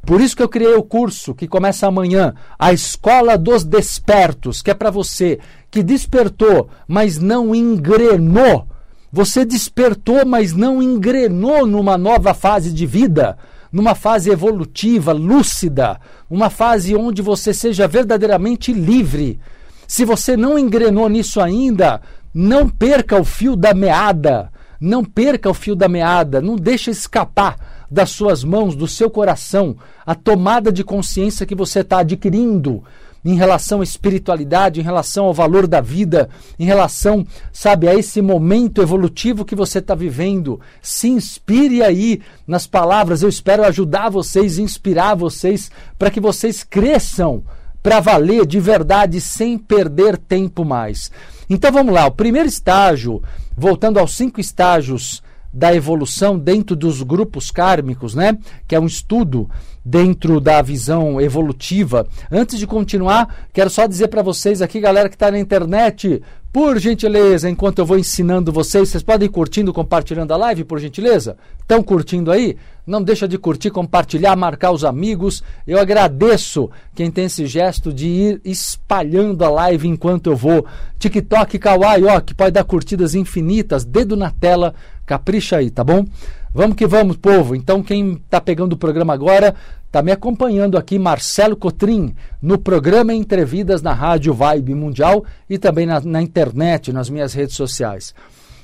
Por 0.06 0.20
isso 0.20 0.36
que 0.36 0.42
eu 0.42 0.48
criei 0.48 0.74
o 0.74 0.84
curso 0.84 1.34
que 1.34 1.48
começa 1.48 1.86
amanhã, 1.86 2.32
a 2.56 2.72
Escola 2.72 3.36
dos 3.36 3.64
Despertos, 3.64 4.62
que 4.62 4.70
é 4.70 4.74
para 4.74 4.88
você 4.88 5.40
que 5.68 5.82
despertou, 5.82 6.68
mas 6.86 7.18
não 7.18 7.52
engrenou. 7.52 8.68
Você 9.12 9.44
despertou, 9.44 10.24
mas 10.24 10.52
não 10.52 10.80
engrenou 10.80 11.66
numa 11.66 11.98
nova 11.98 12.32
fase 12.32 12.72
de 12.72 12.86
vida 12.86 13.36
numa 13.72 13.94
fase 13.94 14.30
evolutiva, 14.30 15.12
lúcida, 15.12 16.00
uma 16.30 16.48
fase 16.48 16.94
onde 16.94 17.20
você 17.20 17.52
seja 17.52 17.86
verdadeiramente 17.86 18.72
livre. 18.72 19.38
Se 19.86 20.02
você 20.02 20.34
não 20.34 20.58
engrenou 20.58 21.10
nisso 21.10 21.42
ainda, 21.42 22.00
não 22.32 22.70
perca 22.70 23.20
o 23.20 23.24
fio 23.24 23.54
da 23.54 23.74
meada. 23.74 24.50
Não 24.80 25.04
perca 25.04 25.50
o 25.50 25.54
fio 25.54 25.74
da 25.74 25.88
meada, 25.88 26.40
não 26.40 26.56
deixe 26.56 26.90
escapar 26.90 27.75
das 27.90 28.10
suas 28.10 28.44
mãos, 28.44 28.74
do 28.74 28.88
seu 28.88 29.10
coração, 29.10 29.76
a 30.04 30.14
tomada 30.14 30.72
de 30.72 30.84
consciência 30.84 31.46
que 31.46 31.54
você 31.54 31.80
está 31.80 31.98
adquirindo 31.98 32.82
em 33.24 33.34
relação 33.34 33.80
à 33.80 33.84
espiritualidade, 33.84 34.80
em 34.80 34.84
relação 34.84 35.24
ao 35.24 35.34
valor 35.34 35.66
da 35.66 35.80
vida, 35.80 36.28
em 36.58 36.64
relação, 36.64 37.26
sabe, 37.52 37.88
a 37.88 37.94
esse 37.94 38.22
momento 38.22 38.80
evolutivo 38.80 39.44
que 39.44 39.56
você 39.56 39.80
está 39.80 39.96
vivendo. 39.96 40.60
Se 40.80 41.08
inspire 41.08 41.82
aí 41.82 42.20
nas 42.46 42.68
palavras. 42.68 43.22
Eu 43.22 43.28
espero 43.28 43.64
ajudar 43.64 44.10
vocês, 44.10 44.58
inspirar 44.58 45.16
vocês 45.16 45.72
para 45.98 46.10
que 46.10 46.20
vocês 46.20 46.62
cresçam 46.62 47.42
para 47.82 47.98
valer 47.98 48.46
de 48.46 48.60
verdade 48.60 49.20
sem 49.20 49.58
perder 49.58 50.16
tempo 50.16 50.64
mais. 50.64 51.10
Então 51.50 51.72
vamos 51.72 51.94
lá, 51.94 52.06
o 52.06 52.12
primeiro 52.12 52.48
estágio, 52.48 53.22
voltando 53.56 53.98
aos 53.98 54.14
cinco 54.16 54.40
estágios 54.40 55.22
da 55.56 55.74
evolução 55.74 56.38
dentro 56.38 56.76
dos 56.76 57.02
grupos 57.02 57.50
kármicos, 57.50 58.14
né? 58.14 58.36
Que 58.68 58.76
é 58.76 58.80
um 58.80 58.84
estudo 58.84 59.48
dentro 59.82 60.38
da 60.38 60.60
visão 60.60 61.18
evolutiva. 61.18 62.06
Antes 62.30 62.58
de 62.58 62.66
continuar, 62.66 63.46
quero 63.54 63.70
só 63.70 63.86
dizer 63.86 64.08
para 64.08 64.20
vocês 64.20 64.60
aqui, 64.60 64.78
galera 64.78 65.08
que 65.08 65.14
está 65.14 65.30
na 65.30 65.38
internet, 65.38 66.22
por 66.52 66.78
gentileza, 66.78 67.50
enquanto 67.50 67.80
eu 67.80 67.86
vou 67.86 67.98
ensinando 67.98 68.50
vocês, 68.50 68.88
vocês 68.88 69.02
podem 69.02 69.26
ir 69.26 69.30
curtindo, 69.30 69.72
compartilhando 69.72 70.32
a 70.32 70.36
live, 70.36 70.64
por 70.64 70.78
gentileza? 70.78 71.36
Estão 71.60 71.82
curtindo 71.82 72.32
aí? 72.32 72.56
Não 72.86 73.02
deixa 73.02 73.28
de 73.28 73.36
curtir, 73.36 73.70
compartilhar, 73.70 74.34
marcar 74.36 74.70
os 74.70 74.84
amigos. 74.84 75.42
Eu 75.66 75.78
agradeço 75.78 76.70
quem 76.94 77.10
tem 77.10 77.26
esse 77.26 77.46
gesto 77.46 77.92
de 77.92 78.06
ir 78.06 78.40
espalhando 78.44 79.44
a 79.44 79.50
live 79.50 79.88
enquanto 79.88 80.30
eu 80.30 80.36
vou. 80.36 80.64
TikTok, 80.98 81.58
Kawaii, 81.58 82.04
ó, 82.04 82.20
que 82.20 82.34
pode 82.34 82.52
dar 82.52 82.64
curtidas 82.64 83.14
infinitas, 83.14 83.84
dedo 83.84 84.16
na 84.16 84.30
tela, 84.30 84.74
capricha 85.04 85.56
aí, 85.56 85.70
tá 85.70 85.84
bom? 85.84 86.06
Vamos 86.54 86.76
que 86.76 86.86
vamos, 86.86 87.18
povo. 87.18 87.54
Então, 87.54 87.82
quem 87.82 88.14
está 88.14 88.40
pegando 88.40 88.72
o 88.72 88.78
programa 88.78 89.12
agora, 89.12 89.54
está 89.96 90.02
me 90.02 90.12
acompanhando 90.12 90.76
aqui, 90.76 90.98
Marcelo 90.98 91.56
Cotrim, 91.56 92.14
no 92.42 92.58
programa 92.58 93.14
Entrevidas 93.14 93.80
na 93.80 93.94
Rádio 93.94 94.34
Vibe 94.34 94.74
Mundial 94.74 95.24
e 95.48 95.56
também 95.56 95.86
na, 95.86 95.98
na 96.00 96.20
internet, 96.20 96.92
nas 96.92 97.08
minhas 97.08 97.32
redes 97.32 97.56
sociais. 97.56 98.14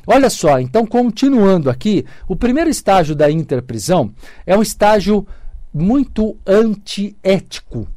Olha 0.06 0.28
só, 0.28 0.60
então, 0.60 0.86
continuando 0.86 1.70
aqui, 1.70 2.04
o 2.28 2.36
primeiro 2.36 2.68
estágio 2.68 3.16
da 3.16 3.30
interprisão 3.30 4.12
é 4.44 4.54
um 4.54 4.60
estágio 4.60 5.26
muito 5.72 6.36
antiético. 6.46 7.88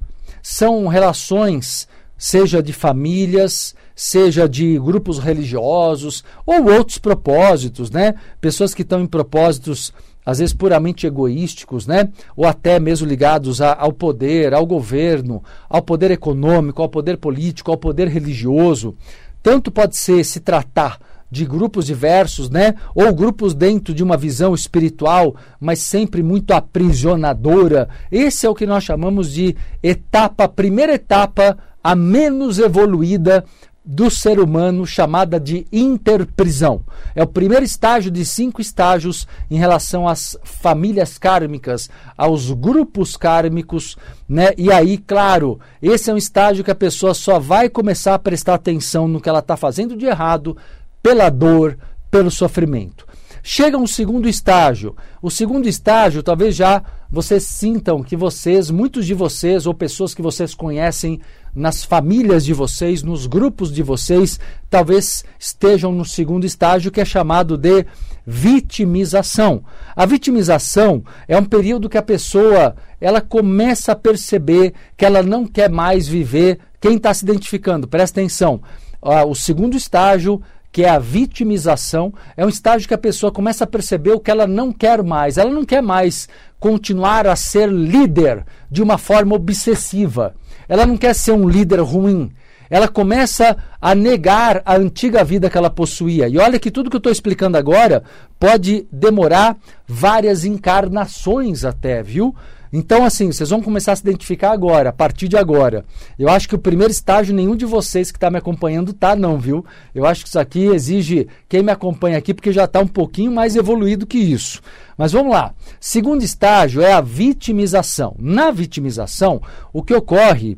São 0.41 0.87
relações, 0.87 1.89
seja 2.17 2.63
de 2.63 2.71
famílias, 2.71 3.75
seja 3.93 4.47
de 4.47 4.79
grupos 4.79 5.19
religiosos 5.19 6.23
ou 6.45 6.71
outros 6.71 6.99
propósitos, 6.99 7.91
né? 7.91 8.15
Pessoas 8.39 8.73
que 8.73 8.83
estão 8.83 9.01
em 9.01 9.07
propósitos 9.07 9.91
às 10.25 10.39
vezes 10.39 10.53
puramente 10.53 11.05
egoísticos, 11.05 11.85
né? 11.85 12.09
Ou 12.35 12.45
até 12.45 12.79
mesmo 12.79 13.07
ligados 13.07 13.61
a, 13.61 13.73
ao 13.73 13.93
poder, 13.93 14.53
ao 14.53 14.65
governo, 14.65 15.43
ao 15.69 15.81
poder 15.81 16.11
econômico, 16.11 16.81
ao 16.81 16.89
poder 16.89 17.17
político, 17.17 17.71
ao 17.71 17.77
poder 17.77 18.07
religioso. 18.07 18.95
Tanto 19.43 19.71
pode 19.71 19.95
ser 19.95 20.23
se 20.23 20.39
tratar 20.39 20.97
de 21.29 21.45
grupos 21.45 21.85
diversos, 21.85 22.49
né? 22.49 22.75
Ou 22.95 23.13
grupos 23.13 23.53
dentro 23.53 23.93
de 23.93 24.03
uma 24.03 24.17
visão 24.17 24.53
espiritual, 24.53 25.35
mas 25.59 25.79
sempre 25.79 26.23
muito 26.23 26.51
aprisionadora. 26.51 27.89
Esse 28.11 28.45
é 28.45 28.49
o 28.49 28.55
que 28.55 28.65
nós 28.65 28.83
chamamos 28.83 29.31
de 29.31 29.55
etapa, 29.83 30.47
primeira 30.47 30.93
etapa 30.93 31.57
a 31.83 31.95
menos 31.95 32.57
evoluída 32.57 33.45
do 33.85 34.09
ser 34.09 34.39
humano 34.39 34.85
chamada 34.85 35.39
de 35.39 35.67
interprisão. 35.71 36.81
É 37.13 37.21
o 37.21 37.27
primeiro 37.27 37.63
estágio 37.63 38.09
de 38.09 38.25
cinco 38.25 38.59
estágios 38.59 39.27
em 39.49 39.57
relação 39.57 40.07
às 40.07 40.35
famílias 40.43 41.19
kármicas, 41.19 41.89
aos 42.17 42.51
grupos 42.51 43.15
kármicos, 43.15 43.95
né? 44.27 44.53
E 44.57 44.71
aí, 44.71 44.97
claro, 44.97 45.59
esse 45.81 46.09
é 46.09 46.13
um 46.13 46.17
estágio 46.17 46.63
que 46.63 46.71
a 46.71 46.75
pessoa 46.75 47.13
só 47.13 47.37
vai 47.37 47.69
começar 47.69 48.15
a 48.15 48.19
prestar 48.19 48.55
atenção 48.55 49.07
no 49.07 49.21
que 49.21 49.29
ela 49.29 49.39
está 49.39 49.55
fazendo 49.55 49.95
de 49.95 50.05
errado 50.05 50.57
pela 51.03 51.29
dor, 51.29 51.77
pelo 52.09 52.31
sofrimento. 52.31 53.05
Chega 53.47 53.77
um 53.77 53.85
segundo 53.85 54.27
estágio. 54.27 54.95
O 55.21 55.29
segundo 55.29 55.69
estágio, 55.69 56.23
talvez 56.23 56.55
já 56.55 56.81
vocês 57.11 57.43
sintam 57.43 58.01
que 58.01 58.15
vocês, 58.15 58.71
muitos 58.71 59.05
de 59.05 59.13
vocês 59.13 59.67
ou 59.67 59.73
pessoas 59.73 60.15
que 60.15 60.21
vocês 60.21 60.55
conhecem 60.55 61.21
nas 61.55 61.85
famílias 61.85 62.43
de 62.43 62.53
vocês, 62.53 63.01
nos 63.01 63.25
grupos 63.25 63.73
de 63.73 63.81
vocês, 63.81 64.39
talvez 64.69 65.23
estejam 65.39 65.91
no 65.91 66.03
segundo 66.03 66.45
estágio 66.45 66.91
que 66.91 66.99
é 66.99 67.05
chamado 67.05 67.57
de 67.57 67.85
vitimização. 68.27 69.63
A 69.95 70.05
vitimização 70.05 71.03
é 71.27 71.37
um 71.37 71.45
período 71.45 71.89
que 71.89 71.97
a 71.97 72.03
pessoa 72.03 72.75
ela 72.99 73.21
começa 73.21 73.93
a 73.93 73.95
perceber 73.95 74.73
que 74.97 75.05
ela 75.05 75.23
não 75.23 75.47
quer 75.47 75.69
mais 75.69 76.07
viver. 76.07 76.59
Quem 76.81 76.97
está 76.97 77.13
se 77.13 77.23
identificando, 77.23 77.87
presta 77.87 78.19
atenção. 78.19 78.61
Ah, 79.01 79.23
o 79.23 79.33
segundo 79.33 79.77
estágio 79.77 80.41
que 80.75 80.83
é 80.83 80.89
a 80.89 80.99
vitimização, 80.99 82.13
é 82.35 82.45
um 82.45 82.49
estágio 82.49 82.85
que 82.85 82.93
a 82.93 82.97
pessoa 82.97 83.31
começa 83.31 83.63
a 83.63 83.67
perceber 83.67 84.11
o 84.11 84.19
que 84.19 84.29
ela 84.29 84.45
não 84.45 84.73
quer 84.73 85.01
mais. 85.01 85.37
Ela 85.37 85.49
não 85.49 85.63
quer 85.63 85.81
mais 85.81 86.27
continuar 86.59 87.25
a 87.25 87.33
ser 87.37 87.69
líder 87.69 88.43
de 88.69 88.83
uma 88.83 88.97
forma 88.97 89.33
obsessiva. 89.37 90.35
Ela 90.67 90.85
não 90.85 90.97
quer 90.97 91.13
ser 91.13 91.31
um 91.31 91.47
líder 91.47 91.79
ruim. 91.79 92.31
Ela 92.69 92.87
começa 92.87 93.55
a 93.79 93.93
negar 93.93 94.61
a 94.65 94.75
antiga 94.75 95.23
vida 95.23 95.49
que 95.49 95.57
ela 95.57 95.69
possuía. 95.69 96.27
E 96.27 96.37
olha 96.37 96.59
que 96.59 96.71
tudo 96.71 96.89
que 96.89 96.95
eu 96.95 96.99
estou 96.99 97.11
explicando 97.11 97.57
agora 97.57 98.03
pode 98.39 98.87
demorar 98.91 99.55
várias 99.87 100.43
encarnações 100.43 101.63
até, 101.63 102.01
viu? 102.01 102.35
Então, 102.77 103.05
assim, 103.05 103.31
vocês 103.31 103.49
vão 103.49 103.61
começar 103.61 103.93
a 103.93 103.95
se 103.95 104.01
identificar 104.01 104.51
agora, 104.51 104.89
a 104.89 104.91
partir 104.91 105.29
de 105.29 105.37
agora. 105.37 105.85
Eu 106.19 106.27
acho 106.27 106.45
que 106.45 106.55
o 106.55 106.59
primeiro 106.59 106.91
estágio, 106.91 107.33
nenhum 107.33 107.55
de 107.55 107.65
vocês 107.65 108.11
que 108.11 108.17
está 108.17 108.29
me 108.29 108.37
acompanhando 108.37 108.91
tá, 108.91 109.15
não, 109.15 109.39
viu? 109.39 109.65
Eu 109.93 110.05
acho 110.05 110.23
que 110.23 110.27
isso 110.27 110.37
aqui 110.37 110.65
exige 110.65 111.25
quem 111.47 111.63
me 111.63 111.71
acompanha 111.71 112.17
aqui, 112.17 112.33
porque 112.33 112.51
já 112.51 112.65
está 112.65 112.81
um 112.81 112.87
pouquinho 112.87 113.31
mais 113.31 113.55
evoluído 113.55 114.05
que 114.05 114.17
isso. 114.17 114.61
Mas 114.97 115.13
vamos 115.13 115.31
lá. 115.31 115.53
Segundo 115.79 116.21
estágio 116.21 116.81
é 116.81 116.91
a 116.91 116.99
vitimização. 116.99 118.13
Na 118.19 118.51
vitimização, 118.51 119.41
o 119.71 119.81
que 119.81 119.93
ocorre 119.93 120.57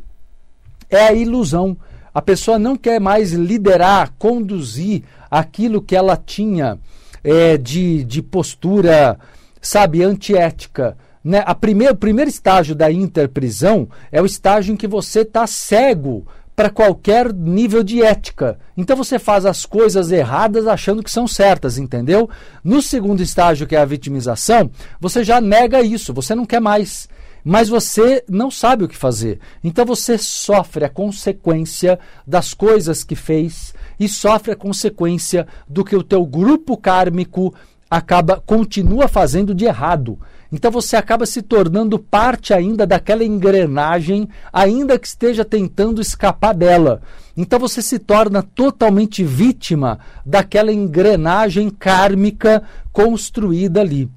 é 0.89 1.09
a 1.09 1.13
ilusão. 1.13 1.77
A 2.11 2.21
pessoa 2.21 2.57
não 2.57 2.75
quer 2.75 2.99
mais 2.99 3.31
liderar, 3.31 4.11
conduzir 4.17 5.03
aquilo 5.29 5.83
que 5.83 5.95
ela 5.95 6.17
tinha 6.17 6.79
é, 7.23 7.59
de, 7.59 8.03
de 8.03 8.23
postura, 8.23 9.19
sabe, 9.61 10.01
antiética 10.01 10.97
né? 11.23 11.43
A 11.45 11.53
primeir, 11.53 11.91
o 11.91 11.95
primeiro 11.95 12.29
estágio 12.29 12.75
da 12.75 12.91
interprisão 12.91 13.87
é 14.11 14.21
o 14.21 14.25
estágio 14.25 14.73
em 14.73 14.77
que 14.77 14.87
você 14.87 15.21
está 15.21 15.45
cego 15.45 16.25
para 16.57 16.71
qualquer 16.71 17.31
nível 17.31 17.83
de 17.83 18.01
ética. 18.01 18.57
Então 18.75 18.97
você 18.97 19.19
faz 19.19 19.45
as 19.45 19.63
coisas 19.63 20.11
erradas 20.11 20.65
achando 20.65 21.03
que 21.03 21.11
são 21.11 21.27
certas, 21.27 21.77
entendeu? 21.77 22.27
No 22.63 22.81
segundo 22.81 23.21
estágio, 23.21 23.67
que 23.67 23.75
é 23.75 23.79
a 23.79 23.85
vitimização, 23.85 24.71
você 24.99 25.23
já 25.23 25.39
nega 25.39 25.83
isso, 25.83 26.11
você 26.11 26.33
não 26.33 26.47
quer 26.47 26.59
mais. 26.59 27.07
Mas 27.43 27.69
você 27.69 28.25
não 28.27 28.49
sabe 28.49 28.83
o 28.83 28.87
que 28.87 28.97
fazer. 28.97 29.39
Então 29.63 29.85
você 29.85 30.17
sofre 30.17 30.83
a 30.83 30.89
consequência 30.89 31.99
das 32.25 32.55
coisas 32.55 33.03
que 33.03 33.15
fez 33.15 33.71
e 33.99 34.09
sofre 34.09 34.51
a 34.51 34.55
consequência 34.55 35.47
do 35.69 35.85
que 35.85 35.95
o 35.95 36.03
teu 36.03 36.25
grupo 36.25 36.75
kármico 36.75 37.53
acaba 37.89 38.41
continua 38.45 39.07
fazendo 39.07 39.53
de 39.53 39.65
errado. 39.65 40.19
Então 40.51 40.71
você 40.71 40.95
acaba 40.95 41.25
se 41.25 41.41
tornando 41.41 41.99
parte 41.99 42.53
ainda 42.53 42.87
daquela 42.87 43.23
engrenagem, 43.23 44.29
ainda 44.51 44.97
que 44.97 45.07
esteja 45.07 45.43
tentando 45.43 46.01
escapar 46.01 46.53
dela. 46.53 47.01
Então 47.35 47.59
você 47.59 47.81
se 47.81 47.99
torna 47.99 48.41
totalmente 48.41 49.23
vítima 49.23 49.99
daquela 50.25 50.71
engrenagem 50.71 51.69
kármica 51.69 52.63
construída 52.91 53.81
ali. 53.81 54.09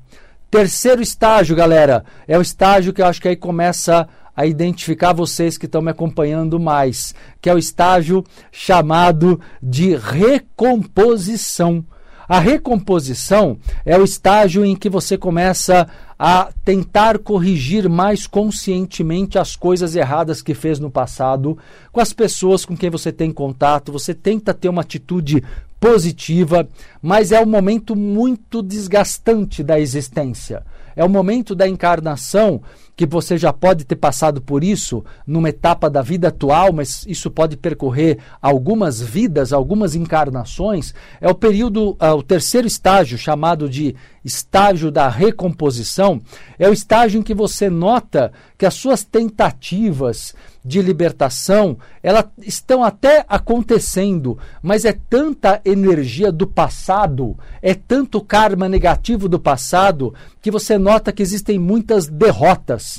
Terceiro 0.51 1.03
estágio, 1.03 1.55
galera, 1.55 2.05
é 2.27 2.37
o 2.39 2.43
estágio 2.43 2.93
que 2.93 3.03
eu 3.03 3.07
acho 3.07 3.21
que 3.21 3.29
aí 3.29 3.37
começa 3.37 4.09
a 4.37 4.47
identificar 4.47 5.13
vocês 5.13 5.59
que 5.59 5.67
estão 5.67 5.83
me 5.83 5.91
acompanhando 5.91 6.59
mais, 6.59 7.15
que 7.41 7.51
é 7.51 7.55
o 7.55 7.59
estágio 7.59 8.25
chamado 8.51 9.41
de 9.63 9.95
recomposição. 9.95 11.85
A 12.31 12.39
recomposição 12.39 13.59
é 13.85 13.99
o 13.99 14.05
estágio 14.05 14.65
em 14.65 14.77
que 14.77 14.89
você 14.89 15.19
começa 15.19 15.89
a 16.17 16.53
tentar 16.65 17.19
corrigir 17.19 17.89
mais 17.89 18.25
conscientemente 18.25 19.37
as 19.37 19.57
coisas 19.57 19.97
erradas 19.97 20.41
que 20.41 20.55
fez 20.55 20.79
no 20.79 20.93
passado, 20.93 21.59
com 21.91 22.01
as 22.01 22.13
pessoas 22.13 22.65
com 22.65 22.77
quem 22.77 22.89
você 22.89 23.11
tem 23.11 23.33
contato, 23.33 23.91
você 23.91 24.15
tenta 24.15 24.55
ter 24.55 24.69
uma 24.69 24.83
atitude 24.83 25.43
positiva, 25.81 26.69
mas 27.03 27.33
é 27.33 27.41
um 27.41 27.47
momento 27.47 27.97
muito 27.97 28.63
desgastante 28.63 29.65
da 29.65 29.81
existência. 29.81 30.63
É 30.95 31.05
o 31.05 31.09
momento 31.09 31.53
da 31.53 31.67
encarnação 31.67 32.63
que 33.01 33.07
você 33.07 33.39
já 33.39 33.51
pode 33.51 33.87
ter 33.87 33.97
passado 33.97 34.43
por 34.43 34.63
isso 34.63 35.03
numa 35.27 35.49
etapa 35.49 35.89
da 35.89 36.03
vida 36.03 36.29
atual, 36.29 36.71
mas 36.71 37.07
isso 37.07 37.31
pode 37.31 37.57
percorrer 37.57 38.19
algumas 38.43 39.01
vidas, 39.01 39.55
algumas 39.55 39.95
encarnações. 39.95 40.93
É 41.19 41.27
o 41.27 41.35
período, 41.35 41.93
uh, 41.93 42.15
o 42.15 42.23
terceiro 42.23 42.67
estágio, 42.67 43.17
chamado 43.17 43.71
de 43.71 43.97
estágio 44.23 44.91
da 44.91 45.09
recomposição, 45.09 46.21
é 46.59 46.69
o 46.69 46.75
estágio 46.75 47.19
em 47.19 47.23
que 47.23 47.33
você 47.33 47.71
nota 47.71 48.33
que 48.59 48.67
as 48.67 48.75
suas 48.75 49.03
tentativas 49.03 50.35
de 50.63 50.83
libertação, 50.83 51.79
elas 52.03 52.27
estão 52.43 52.85
até 52.85 53.25
acontecendo, 53.29 54.39
mas 54.63 54.85
é 54.85 54.93
tanta 54.93 55.61
energia 55.65 56.31
do 56.31 56.47
passado, 56.47 57.35
é 57.63 57.75
tanto 57.75 58.21
karma 58.21 58.69
negativo 58.69 59.27
do 59.27 59.41
passado, 59.41 60.15
que 60.43 60.51
você 60.51 60.77
nota 60.77 61.13
que 61.13 61.23
existem 61.23 61.59
muitas 61.59 62.07
derrotas. 62.07 62.90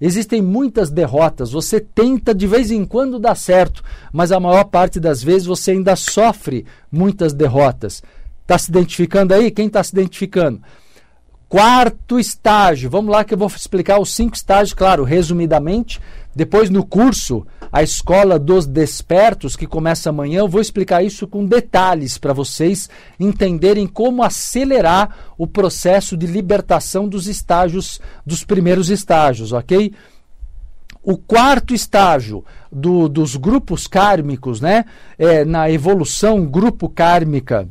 Existem 0.00 0.40
muitas 0.40 0.90
derrotas. 0.90 1.52
Você 1.52 1.78
tenta 1.78 2.34
de 2.34 2.46
vez 2.46 2.70
em 2.70 2.84
quando 2.84 3.18
dar 3.18 3.34
certo, 3.34 3.82
mas 4.12 4.32
a 4.32 4.40
maior 4.40 4.64
parte 4.64 4.98
das 4.98 5.22
vezes 5.22 5.46
você 5.46 5.72
ainda 5.72 5.94
sofre 5.94 6.64
muitas 6.90 7.32
derrotas. 7.32 8.02
Está 8.42 8.56
se 8.56 8.70
identificando 8.70 9.34
aí? 9.34 9.50
Quem 9.50 9.66
está 9.66 9.82
se 9.84 9.92
identificando? 9.92 10.60
Quarto 11.48 12.18
estágio. 12.18 12.88
Vamos 12.88 13.12
lá 13.12 13.24
que 13.24 13.34
eu 13.34 13.38
vou 13.38 13.48
explicar 13.48 14.00
os 14.00 14.14
cinco 14.14 14.36
estágios, 14.36 14.72
claro, 14.72 15.04
resumidamente. 15.04 16.00
Depois, 16.34 16.70
no 16.70 16.84
curso, 16.84 17.44
a 17.72 17.82
Escola 17.82 18.38
dos 18.38 18.66
Despertos, 18.66 19.56
que 19.56 19.66
começa 19.66 20.10
amanhã, 20.10 20.40
eu 20.40 20.48
vou 20.48 20.60
explicar 20.60 21.02
isso 21.02 21.26
com 21.26 21.44
detalhes 21.44 22.18
para 22.18 22.32
vocês 22.32 22.88
entenderem 23.18 23.86
como 23.86 24.22
acelerar 24.22 25.32
o 25.36 25.46
processo 25.46 26.16
de 26.16 26.26
libertação 26.26 27.08
dos 27.08 27.26
estágios, 27.26 28.00
dos 28.24 28.44
primeiros 28.44 28.90
estágios, 28.90 29.52
ok? 29.52 29.92
O 31.02 31.16
quarto 31.16 31.74
estágio 31.74 32.44
do, 32.70 33.08
dos 33.08 33.34
grupos 33.34 33.86
kármicos, 33.86 34.60
né, 34.60 34.84
é, 35.18 35.44
na 35.44 35.70
evolução 35.70 36.44
grupo 36.46 36.88
kármica, 36.88 37.68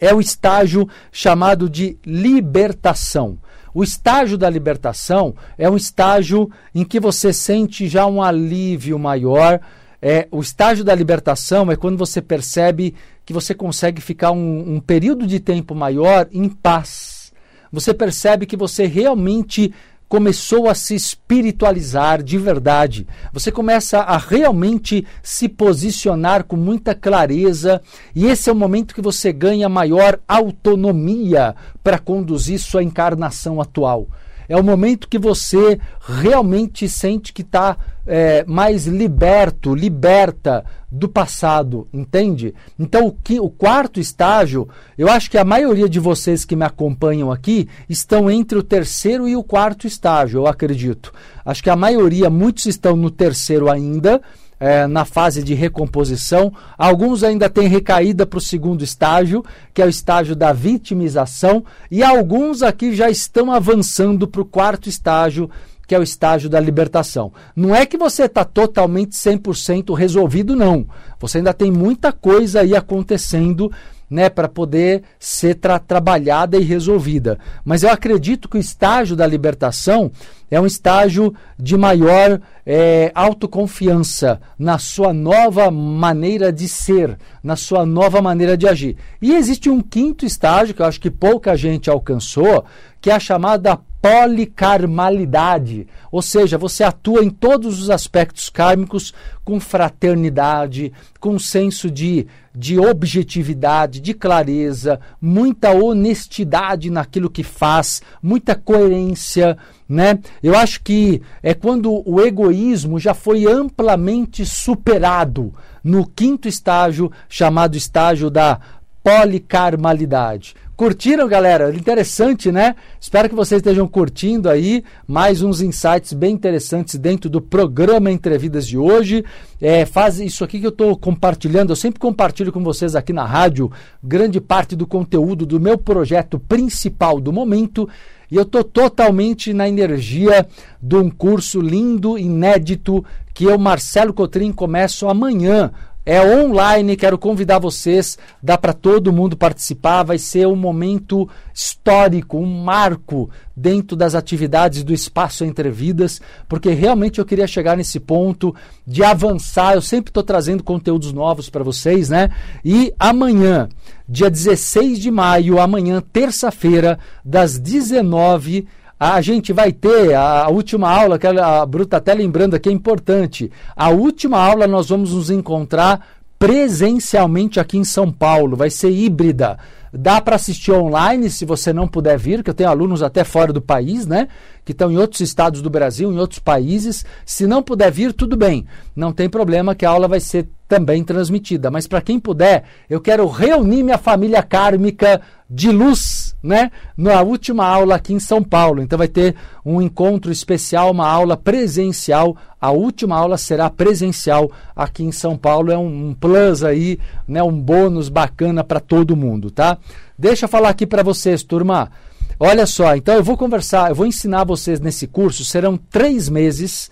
é 0.00 0.14
o 0.14 0.20
estágio 0.20 0.88
chamado 1.10 1.68
de 1.68 1.98
libertação. 2.04 3.38
O 3.76 3.84
estágio 3.84 4.38
da 4.38 4.48
libertação 4.48 5.34
é 5.58 5.68
um 5.68 5.76
estágio 5.76 6.50
em 6.74 6.82
que 6.82 6.98
você 6.98 7.30
sente 7.30 7.86
já 7.88 8.06
um 8.06 8.22
alívio 8.22 8.98
maior. 8.98 9.60
É, 10.00 10.26
o 10.30 10.40
estágio 10.40 10.82
da 10.82 10.94
libertação 10.94 11.70
é 11.70 11.76
quando 11.76 11.98
você 11.98 12.22
percebe 12.22 12.94
que 13.22 13.34
você 13.34 13.54
consegue 13.54 14.00
ficar 14.00 14.30
um, 14.32 14.76
um 14.76 14.80
período 14.80 15.26
de 15.26 15.38
tempo 15.38 15.74
maior 15.74 16.26
em 16.32 16.48
paz. 16.48 17.34
Você 17.70 17.92
percebe 17.92 18.46
que 18.46 18.56
você 18.56 18.86
realmente 18.86 19.74
começou 20.08 20.68
a 20.68 20.74
se 20.74 20.94
espiritualizar 20.94 22.22
de 22.22 22.38
verdade. 22.38 23.06
Você 23.32 23.50
começa 23.50 24.00
a 24.00 24.16
realmente 24.16 25.06
se 25.22 25.48
posicionar 25.48 26.44
com 26.44 26.56
muita 26.56 26.94
clareza, 26.94 27.80
e 28.14 28.26
esse 28.26 28.48
é 28.48 28.52
o 28.52 28.56
momento 28.56 28.94
que 28.94 29.02
você 29.02 29.32
ganha 29.32 29.68
maior 29.68 30.18
autonomia 30.28 31.54
para 31.82 31.98
conduzir 31.98 32.58
sua 32.58 32.82
encarnação 32.82 33.60
atual. 33.60 34.08
É 34.48 34.56
o 34.56 34.62
momento 34.62 35.08
que 35.08 35.18
você 35.18 35.80
realmente 36.00 36.88
sente 36.88 37.32
que 37.32 37.42
está 37.42 37.76
é, 38.06 38.44
mais 38.46 38.86
liberto, 38.86 39.74
liberta 39.74 40.64
do 40.90 41.08
passado, 41.08 41.88
entende? 41.92 42.54
Então, 42.78 43.08
o, 43.08 43.12
que, 43.12 43.40
o 43.40 43.50
quarto 43.50 43.98
estágio, 43.98 44.68
eu 44.96 45.08
acho 45.08 45.30
que 45.30 45.36
a 45.36 45.44
maioria 45.44 45.88
de 45.88 45.98
vocês 45.98 46.44
que 46.44 46.54
me 46.54 46.64
acompanham 46.64 47.32
aqui 47.32 47.68
estão 47.88 48.30
entre 48.30 48.56
o 48.56 48.62
terceiro 48.62 49.28
e 49.28 49.36
o 49.36 49.42
quarto 49.42 49.86
estágio, 49.86 50.40
eu 50.40 50.46
acredito. 50.46 51.12
Acho 51.44 51.62
que 51.62 51.70
a 51.70 51.76
maioria, 51.76 52.30
muitos 52.30 52.66
estão 52.66 52.96
no 52.96 53.10
terceiro 53.10 53.70
ainda, 53.70 54.20
é, 54.58 54.86
na 54.86 55.04
fase 55.04 55.42
de 55.42 55.54
recomposição. 55.54 56.52
Alguns 56.78 57.22
ainda 57.22 57.48
têm 57.48 57.68
recaída 57.68 58.26
para 58.26 58.38
o 58.38 58.40
segundo 58.40 58.82
estágio, 58.82 59.44
que 59.74 59.82
é 59.82 59.86
o 59.86 59.90
estágio 59.90 60.34
da 60.34 60.52
vitimização, 60.52 61.64
e 61.90 62.02
alguns 62.02 62.62
aqui 62.62 62.94
já 62.94 63.10
estão 63.10 63.52
avançando 63.52 64.26
para 64.26 64.40
o 64.40 64.46
quarto 64.46 64.88
estágio, 64.88 65.50
que 65.86 65.94
é 65.94 65.98
o 65.98 66.02
estágio 66.02 66.50
da 66.50 66.58
libertação. 66.58 67.32
Não 67.54 67.74
é 67.74 67.86
que 67.86 67.96
você 67.96 68.24
está 68.24 68.44
totalmente 68.44 69.12
100% 69.12 69.94
resolvido, 69.94 70.56
não. 70.56 70.86
Você 71.20 71.38
ainda 71.38 71.54
tem 71.54 71.70
muita 71.70 72.12
coisa 72.12 72.60
aí 72.60 72.74
acontecendo 72.74 73.70
né, 74.08 74.28
para 74.28 74.48
poder 74.48 75.02
ser 75.18 75.56
tra 75.56 75.78
trabalhada 75.78 76.56
e 76.56 76.62
resolvida. 76.62 77.38
Mas 77.64 77.82
eu 77.82 77.90
acredito 77.90 78.48
que 78.48 78.56
o 78.56 78.60
estágio 78.60 79.16
da 79.16 79.26
libertação 79.26 80.10
é 80.48 80.60
um 80.60 80.66
estágio 80.66 81.34
de 81.58 81.76
maior 81.76 82.40
é, 82.64 83.10
autoconfiança 83.14 84.40
na 84.56 84.78
sua 84.78 85.12
nova 85.12 85.70
maneira 85.70 86.52
de 86.52 86.68
ser, 86.68 87.18
na 87.42 87.56
sua 87.56 87.84
nova 87.84 88.22
maneira 88.22 88.56
de 88.56 88.68
agir. 88.68 88.96
E 89.20 89.34
existe 89.34 89.68
um 89.68 89.80
quinto 89.80 90.24
estágio 90.24 90.74
que 90.74 90.82
eu 90.82 90.86
acho 90.86 91.00
que 91.00 91.10
pouca 91.10 91.56
gente 91.56 91.90
alcançou, 91.90 92.64
que 93.00 93.10
é 93.10 93.14
a 93.14 93.20
chamada 93.20 93.78
policarmalidade, 94.06 95.88
ou 96.12 96.22
seja, 96.22 96.56
você 96.56 96.84
atua 96.84 97.24
em 97.24 97.30
todos 97.30 97.82
os 97.82 97.90
aspectos 97.90 98.48
kármicos 98.48 99.12
com 99.44 99.58
fraternidade, 99.58 100.92
com 101.18 101.36
senso 101.40 101.90
de, 101.90 102.24
de 102.54 102.78
objetividade, 102.78 103.98
de 103.98 104.14
clareza, 104.14 105.00
muita 105.20 105.72
honestidade 105.72 106.88
naquilo 106.88 107.28
que 107.28 107.42
faz, 107.42 108.00
muita 108.22 108.54
coerência, 108.54 109.58
né? 109.88 110.20
Eu 110.40 110.56
acho 110.56 110.82
que 110.82 111.20
é 111.42 111.52
quando 111.52 112.08
o 112.08 112.20
egoísmo 112.20 113.00
já 113.00 113.12
foi 113.12 113.44
amplamente 113.44 114.46
superado 114.46 115.52
no 115.82 116.06
quinto 116.06 116.46
estágio, 116.46 117.10
chamado 117.28 117.76
estágio 117.76 118.30
da 118.30 118.60
policarmalidade. 119.02 120.54
Curtiram, 120.76 121.26
galera? 121.26 121.74
Interessante, 121.74 122.52
né? 122.52 122.76
Espero 123.00 123.30
que 123.30 123.34
vocês 123.34 123.60
estejam 123.60 123.88
curtindo 123.88 124.50
aí 124.50 124.84
mais 125.08 125.40
uns 125.40 125.62
insights 125.62 126.12
bem 126.12 126.34
interessantes 126.34 126.96
dentro 126.96 127.30
do 127.30 127.40
programa 127.40 128.10
Entrevidas 128.10 128.66
de 128.66 128.76
hoje. 128.76 129.24
É, 129.58 129.86
faz 129.86 130.20
isso 130.20 130.44
aqui 130.44 130.60
que 130.60 130.66
eu 130.66 130.70
estou 130.70 130.94
compartilhando. 130.94 131.70
Eu 131.70 131.76
sempre 131.76 131.98
compartilho 131.98 132.52
com 132.52 132.62
vocês 132.62 132.94
aqui 132.94 133.10
na 133.10 133.24
rádio 133.24 133.72
grande 134.04 134.38
parte 134.38 134.76
do 134.76 134.86
conteúdo 134.86 135.46
do 135.46 135.58
meu 135.58 135.78
projeto 135.78 136.38
principal 136.38 137.22
do 137.22 137.32
momento. 137.32 137.88
E 138.30 138.36
eu 138.36 138.42
estou 138.42 138.62
totalmente 138.62 139.54
na 139.54 139.66
energia 139.66 140.46
de 140.82 140.96
um 140.96 141.08
curso 141.08 141.58
lindo, 141.58 142.18
inédito, 142.18 143.02
que 143.32 143.44
eu, 143.44 143.58
Marcelo 143.58 144.12
Cotrim, 144.12 144.52
começo 144.52 145.08
amanhã 145.08 145.72
é 146.06 146.22
online, 146.22 146.96
quero 146.96 147.18
convidar 147.18 147.58
vocês, 147.58 148.16
dá 148.40 148.56
para 148.56 148.72
todo 148.72 149.12
mundo 149.12 149.36
participar, 149.36 150.04
vai 150.04 150.18
ser 150.18 150.46
um 150.46 150.54
momento 150.54 151.28
histórico, 151.52 152.38
um 152.38 152.46
marco 152.46 153.28
dentro 153.56 153.96
das 153.96 154.14
atividades 154.14 154.84
do 154.84 154.94
Espaço 154.94 155.44
Entre 155.44 155.68
Vidas, 155.68 156.20
porque 156.48 156.70
realmente 156.70 157.18
eu 157.18 157.24
queria 157.24 157.48
chegar 157.48 157.76
nesse 157.76 157.98
ponto 157.98 158.54
de 158.86 159.02
avançar. 159.02 159.74
Eu 159.74 159.82
sempre 159.82 160.10
estou 160.10 160.22
trazendo 160.22 160.62
conteúdos 160.62 161.12
novos 161.12 161.50
para 161.50 161.64
vocês, 161.64 162.08
né? 162.08 162.30
E 162.64 162.94
amanhã, 163.00 163.68
dia 164.08 164.30
16 164.30 165.00
de 165.00 165.10
maio, 165.10 165.58
amanhã, 165.58 166.00
terça-feira, 166.12 167.00
das 167.24 167.58
19 167.58 168.68
a 168.98 169.20
gente 169.20 169.52
vai 169.52 169.72
ter 169.72 170.14
a 170.14 170.48
última 170.48 170.90
aula, 170.90 171.18
que 171.18 171.26
a 171.26 171.66
Bruta 171.66 171.98
até 171.98 172.14
lembrando 172.14 172.54
aqui 172.54 172.68
é 172.68 172.72
importante. 172.72 173.50
A 173.74 173.90
última 173.90 174.38
aula 174.38 174.66
nós 174.66 174.88
vamos 174.88 175.12
nos 175.12 175.30
encontrar 175.30 176.06
presencialmente 176.38 177.58
aqui 177.58 177.78
em 177.78 177.84
São 177.84 178.10
Paulo, 178.10 178.56
vai 178.56 178.70
ser 178.70 178.90
híbrida. 178.90 179.58
Dá 179.92 180.20
para 180.20 180.36
assistir 180.36 180.72
online 180.72 181.30
se 181.30 181.44
você 181.46 181.72
não 181.72 181.88
puder 181.88 182.18
vir, 182.18 182.42
que 182.42 182.50
eu 182.50 182.54
tenho 182.54 182.68
alunos 182.68 183.02
até 183.02 183.24
fora 183.24 183.52
do 183.52 183.62
país, 183.62 184.06
né? 184.06 184.28
Que 184.64 184.72
estão 184.72 184.92
em 184.92 184.98
outros 184.98 185.20
estados 185.20 185.62
do 185.62 185.70
Brasil, 185.70 186.12
em 186.12 186.18
outros 186.18 186.38
países. 186.38 187.04
Se 187.24 187.46
não 187.46 187.62
puder 187.62 187.90
vir, 187.90 188.12
tudo 188.12 188.36
bem. 188.36 188.66
Não 188.94 189.12
tem 189.12 189.28
problema 189.28 189.74
que 189.74 189.86
a 189.86 189.90
aula 189.90 190.06
vai 190.06 190.20
ser 190.20 190.48
também 190.68 191.02
transmitida. 191.02 191.70
Mas 191.70 191.86
para 191.86 192.02
quem 192.02 192.20
puder, 192.20 192.64
eu 192.90 193.00
quero 193.00 193.26
reunir 193.26 193.82
minha 193.82 193.96
família 193.96 194.42
kármica 194.42 195.22
de 195.48 195.70
luz, 195.70 196.25
né? 196.46 196.70
Na 196.96 197.20
última 197.22 197.66
aula 197.66 197.96
aqui 197.96 198.14
em 198.14 198.20
São 198.20 198.42
Paulo. 198.42 198.80
Então 198.80 198.96
vai 198.96 199.08
ter 199.08 199.34
um 199.64 199.82
encontro 199.82 200.30
especial, 200.30 200.90
uma 200.90 201.08
aula 201.08 201.36
presencial. 201.36 202.36
A 202.60 202.70
última 202.70 203.16
aula 203.16 203.36
será 203.36 203.68
presencial 203.68 204.50
aqui 204.74 205.02
em 205.02 205.12
São 205.12 205.36
Paulo. 205.36 205.72
É 205.72 205.76
um, 205.76 206.14
plus 206.18 206.62
aí, 206.62 206.98
né? 207.26 207.42
Um 207.42 207.60
bônus 207.60 208.08
bacana 208.08 208.62
para 208.62 208.80
todo 208.80 209.16
mundo, 209.16 209.50
tá? 209.50 209.76
Deixa 210.18 210.44
eu 210.44 210.48
falar 210.48 210.70
aqui 210.70 210.86
para 210.86 211.02
vocês, 211.02 211.42
turma. 211.42 211.90
Olha 212.38 212.66
só, 212.66 212.94
então 212.94 213.14
eu 213.14 213.24
vou 213.24 213.36
conversar, 213.36 213.90
eu 213.90 213.94
vou 213.94 214.06
ensinar 214.06 214.44
vocês 214.44 214.78
nesse 214.78 215.06
curso. 215.06 215.44
Serão 215.44 215.76
três 215.76 216.28
meses 216.28 216.90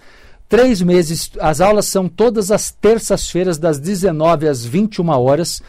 três 0.49 0.81
meses. 0.81 1.31
As 1.41 1.61
aulas 1.61 1.87
são 1.87 2.09
todas 2.09 2.51
as 2.51 2.71
terças-feiras, 2.71 3.59
das 3.59 3.81
19 3.81 4.47
às 4.47 4.65
21 4.65 5.09
horas, 5.09 5.61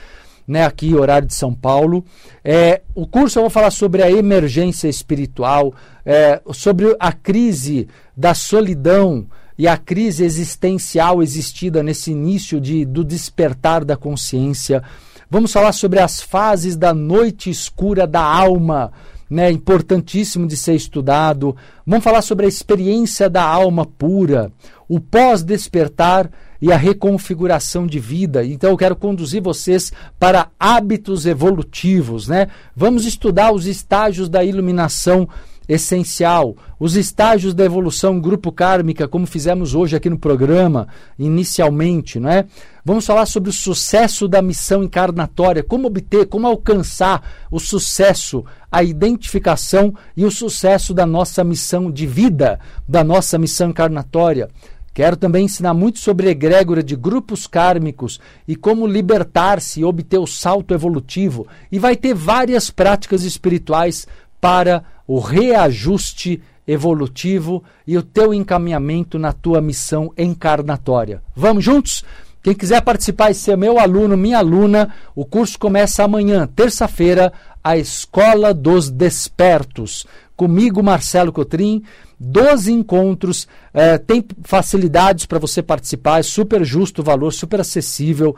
né, 0.48 0.66
aqui, 0.66 0.94
horário 0.94 1.28
de 1.28 1.34
São 1.34 1.54
Paulo. 1.54 2.04
É, 2.44 2.82
o 2.94 3.08
curso 3.08 3.40
eu 3.40 3.44
vou 3.44 3.50
falar 3.50 3.72
sobre 3.72 4.04
a 4.04 4.12
emergência 4.12 4.88
espiritual, 4.88 5.74
é, 6.06 6.42
sobre 6.54 6.96
a 7.00 7.12
crise 7.12 7.88
da 8.16 8.34
solidão 8.34 9.26
e 9.58 9.68
a 9.68 9.78
crise 9.78 10.24
existencial 10.24 11.24
existida 11.24 11.82
nesse 11.82 12.12
início 12.12 12.60
de, 12.60 12.86
do 12.86 13.04
despertar 13.04 13.84
da 13.84 13.96
consciência. 13.96 14.84
Vamos 15.30 15.52
falar 15.52 15.72
sobre 15.72 16.00
as 16.00 16.22
fases 16.22 16.76
da 16.76 16.94
noite 16.94 17.50
escura 17.50 18.06
da 18.06 18.22
alma 18.22 18.92
né, 19.30 19.52
importantíssimo 19.52 20.48
de 20.48 20.56
ser 20.56 20.76
estudado. 20.76 21.56
Vamos 21.86 22.04
falar 22.04 22.22
sobre 22.22 22.46
a 22.46 22.50
experiência 22.50 23.30
da 23.30 23.44
alma 23.44 23.86
pura, 23.86 24.52
o 24.88 25.00
pós-despertar 25.00 26.30
e 26.62 26.72
a 26.72 26.78
reconfiguração 26.78 27.86
de 27.86 28.00
vida. 28.00 28.44
Então 28.46 28.72
eu 28.72 28.78
quero 28.78 28.96
conduzir 28.96 29.42
vocês 29.42 29.92
para 30.20 30.50
hábitos 30.60 31.26
evolutivos, 31.26 32.28
né? 32.28 32.48
Vamos 32.76 33.06
estudar 33.06 33.52
os 33.52 33.66
estágios 33.68 34.30
da 34.30 34.44
iluminação 34.44 35.28
essencial, 35.68 36.56
os 36.80 36.96
estágios 36.96 37.54
da 37.54 37.66
evolução 37.66 38.20
grupo 38.20 38.52
kármica, 38.52 39.08
como 39.08 39.26
fizemos 39.26 39.74
hoje 39.74 39.96
aqui 39.96 40.10
no 40.10 40.18
programa, 40.18 40.88
inicialmente, 41.18 42.20
não 42.20 42.30
é? 42.30 42.46
Vamos 42.84 43.06
falar 43.06 43.26
sobre 43.26 43.50
o 43.50 43.54
sucesso 43.54 44.28
da 44.28 44.42
missão 44.42 44.84
encarnatória, 44.84 45.64
como 45.64 45.88
obter, 45.88 46.28
como 46.28 46.46
alcançar 46.46 47.48
o 47.50 47.60
sucesso, 47.60 48.46
a 48.72 48.84
identificação 48.84 49.96
e 50.16 50.24
o 50.24 50.30
sucesso 50.30 50.94
da 50.94 51.06
nossa 51.06 51.44
missão 51.44 51.90
de 51.90 52.06
vida, 52.06 52.60
da 52.88 53.04
nossa 53.04 53.40
missão 53.40 53.72
encarnatória. 53.72 54.50
Quero 54.96 55.18
também 55.18 55.44
ensinar 55.44 55.74
muito 55.74 56.00
sobre 56.00 56.30
egrégora 56.30 56.82
de 56.82 56.96
grupos 56.96 57.46
kármicos 57.46 58.18
e 58.48 58.56
como 58.56 58.88
libertar-se 58.88 59.82
e 59.82 59.84
obter 59.84 60.18
o 60.18 60.26
salto 60.26 60.74
evolutivo. 60.74 61.46
E 61.70 61.78
vai 61.78 61.98
ter 61.98 62.14
várias 62.14 62.72
práticas 62.72 63.24
espirituais 63.24 64.08
para 64.40 64.86
o 65.06 65.20
reajuste 65.20 66.42
evolutivo 66.66 67.62
e 67.86 67.98
o 67.98 68.02
teu 68.02 68.34
encaminhamento 68.34 69.20
na 69.20 69.34
tua 69.34 69.60
missão 69.60 70.14
encarnatória. 70.18 71.22
Vamos 71.36 71.66
juntos? 71.66 72.06
Quem 72.42 72.54
quiser 72.54 72.82
participar 72.82 73.32
e 73.32 73.36
ser 73.36 73.58
meu 73.58 73.78
aluno, 73.78 74.16
minha 74.16 74.38
aluna, 74.38 74.94
o 75.14 75.26
curso 75.26 75.60
começa 75.60 76.06
amanhã, 76.06 76.48
terça-feira, 76.56 77.34
a 77.62 77.76
Escola 77.76 78.54
dos 78.54 78.90
Despertos. 78.90 80.06
Comigo, 80.38 80.82
Marcelo 80.82 81.34
Cotrim, 81.34 81.84
12 82.20 82.72
encontros, 82.72 83.48
eh, 83.74 83.98
tem 83.98 84.24
facilidades 84.44 85.26
para 85.26 85.40
você 85.40 85.62
participar, 85.62 86.20
é 86.20 86.24
super 86.24 86.64
justo 86.64 87.02
o 87.02 87.04
valor, 87.04 87.32
super 87.32 87.60
acessível 87.60 88.36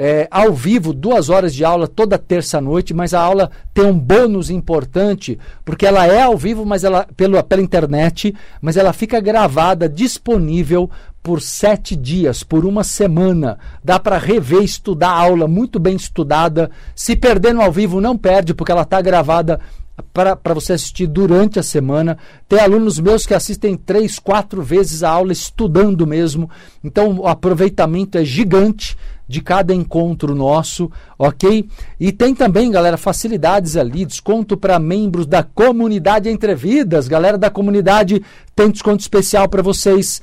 é, 0.00 0.28
ao 0.30 0.52
vivo, 0.52 0.92
duas 0.92 1.28
horas 1.28 1.52
de 1.52 1.64
aula 1.64 1.88
toda 1.88 2.16
terça-noite, 2.16 2.94
mas 2.94 3.12
a 3.12 3.20
aula 3.20 3.50
tem 3.74 3.84
um 3.84 3.98
bônus 3.98 4.48
importante, 4.48 5.36
porque 5.64 5.84
ela 5.84 6.06
é 6.06 6.22
ao 6.22 6.36
vivo, 6.36 6.64
mas 6.64 6.84
ela 6.84 7.04
pelo, 7.16 7.42
pela 7.42 7.60
internet, 7.60 8.32
mas 8.62 8.76
ela 8.76 8.92
fica 8.92 9.18
gravada, 9.18 9.88
disponível 9.88 10.88
por 11.20 11.42
sete 11.42 11.96
dias, 11.96 12.44
por 12.44 12.64
uma 12.64 12.84
semana. 12.84 13.58
Dá 13.82 13.98
para 13.98 14.18
rever, 14.18 14.62
estudar 14.62 15.08
a 15.08 15.18
aula 15.18 15.48
muito 15.48 15.80
bem 15.80 15.96
estudada. 15.96 16.70
Se 16.94 17.16
perder 17.16 17.52
no 17.52 17.60
ao 17.60 17.72
vivo, 17.72 18.00
não 18.00 18.16
perde, 18.16 18.54
porque 18.54 18.70
ela 18.70 18.82
está 18.82 19.02
gravada 19.02 19.58
para 20.12 20.54
você 20.54 20.72
assistir 20.72 21.06
durante 21.06 21.58
a 21.58 21.62
semana. 21.62 22.18
Tem 22.48 22.58
alunos 22.58 22.98
meus 22.98 23.26
que 23.26 23.34
assistem 23.34 23.76
três, 23.76 24.18
quatro 24.18 24.62
vezes 24.62 25.02
a 25.02 25.10
aula 25.10 25.32
estudando 25.32 26.06
mesmo. 26.06 26.50
Então 26.82 27.18
o 27.18 27.26
aproveitamento 27.26 28.18
é 28.18 28.24
gigante 28.24 28.96
de 29.28 29.42
cada 29.42 29.74
encontro 29.74 30.34
nosso, 30.34 30.90
ok? 31.18 31.68
E 32.00 32.10
tem 32.10 32.34
também, 32.34 32.70
galera, 32.70 32.96
facilidades 32.96 33.76
ali, 33.76 34.06
desconto 34.06 34.56
para 34.56 34.78
membros 34.78 35.26
da 35.26 35.42
comunidade 35.42 36.30
Entrevidas. 36.30 37.06
Galera 37.06 37.36
da 37.36 37.50
comunidade 37.50 38.22
tem 38.56 38.70
desconto 38.70 39.02
especial 39.02 39.48
para 39.48 39.62
vocês, 39.62 40.22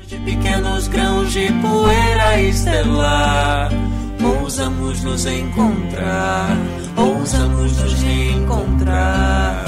Ousamos 4.46 5.02
nos 5.02 5.26
encontrar, 5.26 6.56
ousamos 6.96 7.76
nos 7.82 8.00
reencontrar. 8.00 9.64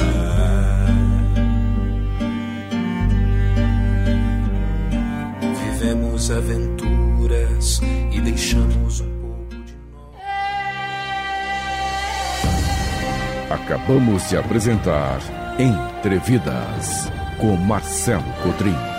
Vivemos 5.64 6.31
aventuras 6.31 7.81
e 8.12 8.21
deixamos 8.21 9.01
um 9.01 9.11
pouco 9.21 9.49
de 9.64 9.75
nós. 9.75 10.11
Acabamos 13.51 14.29
de 14.29 14.37
apresentar 14.37 15.19
Entrevidas 15.59 17.11
com 17.41 17.57
Marcelo 17.57 18.23
Cotrim. 18.45 18.98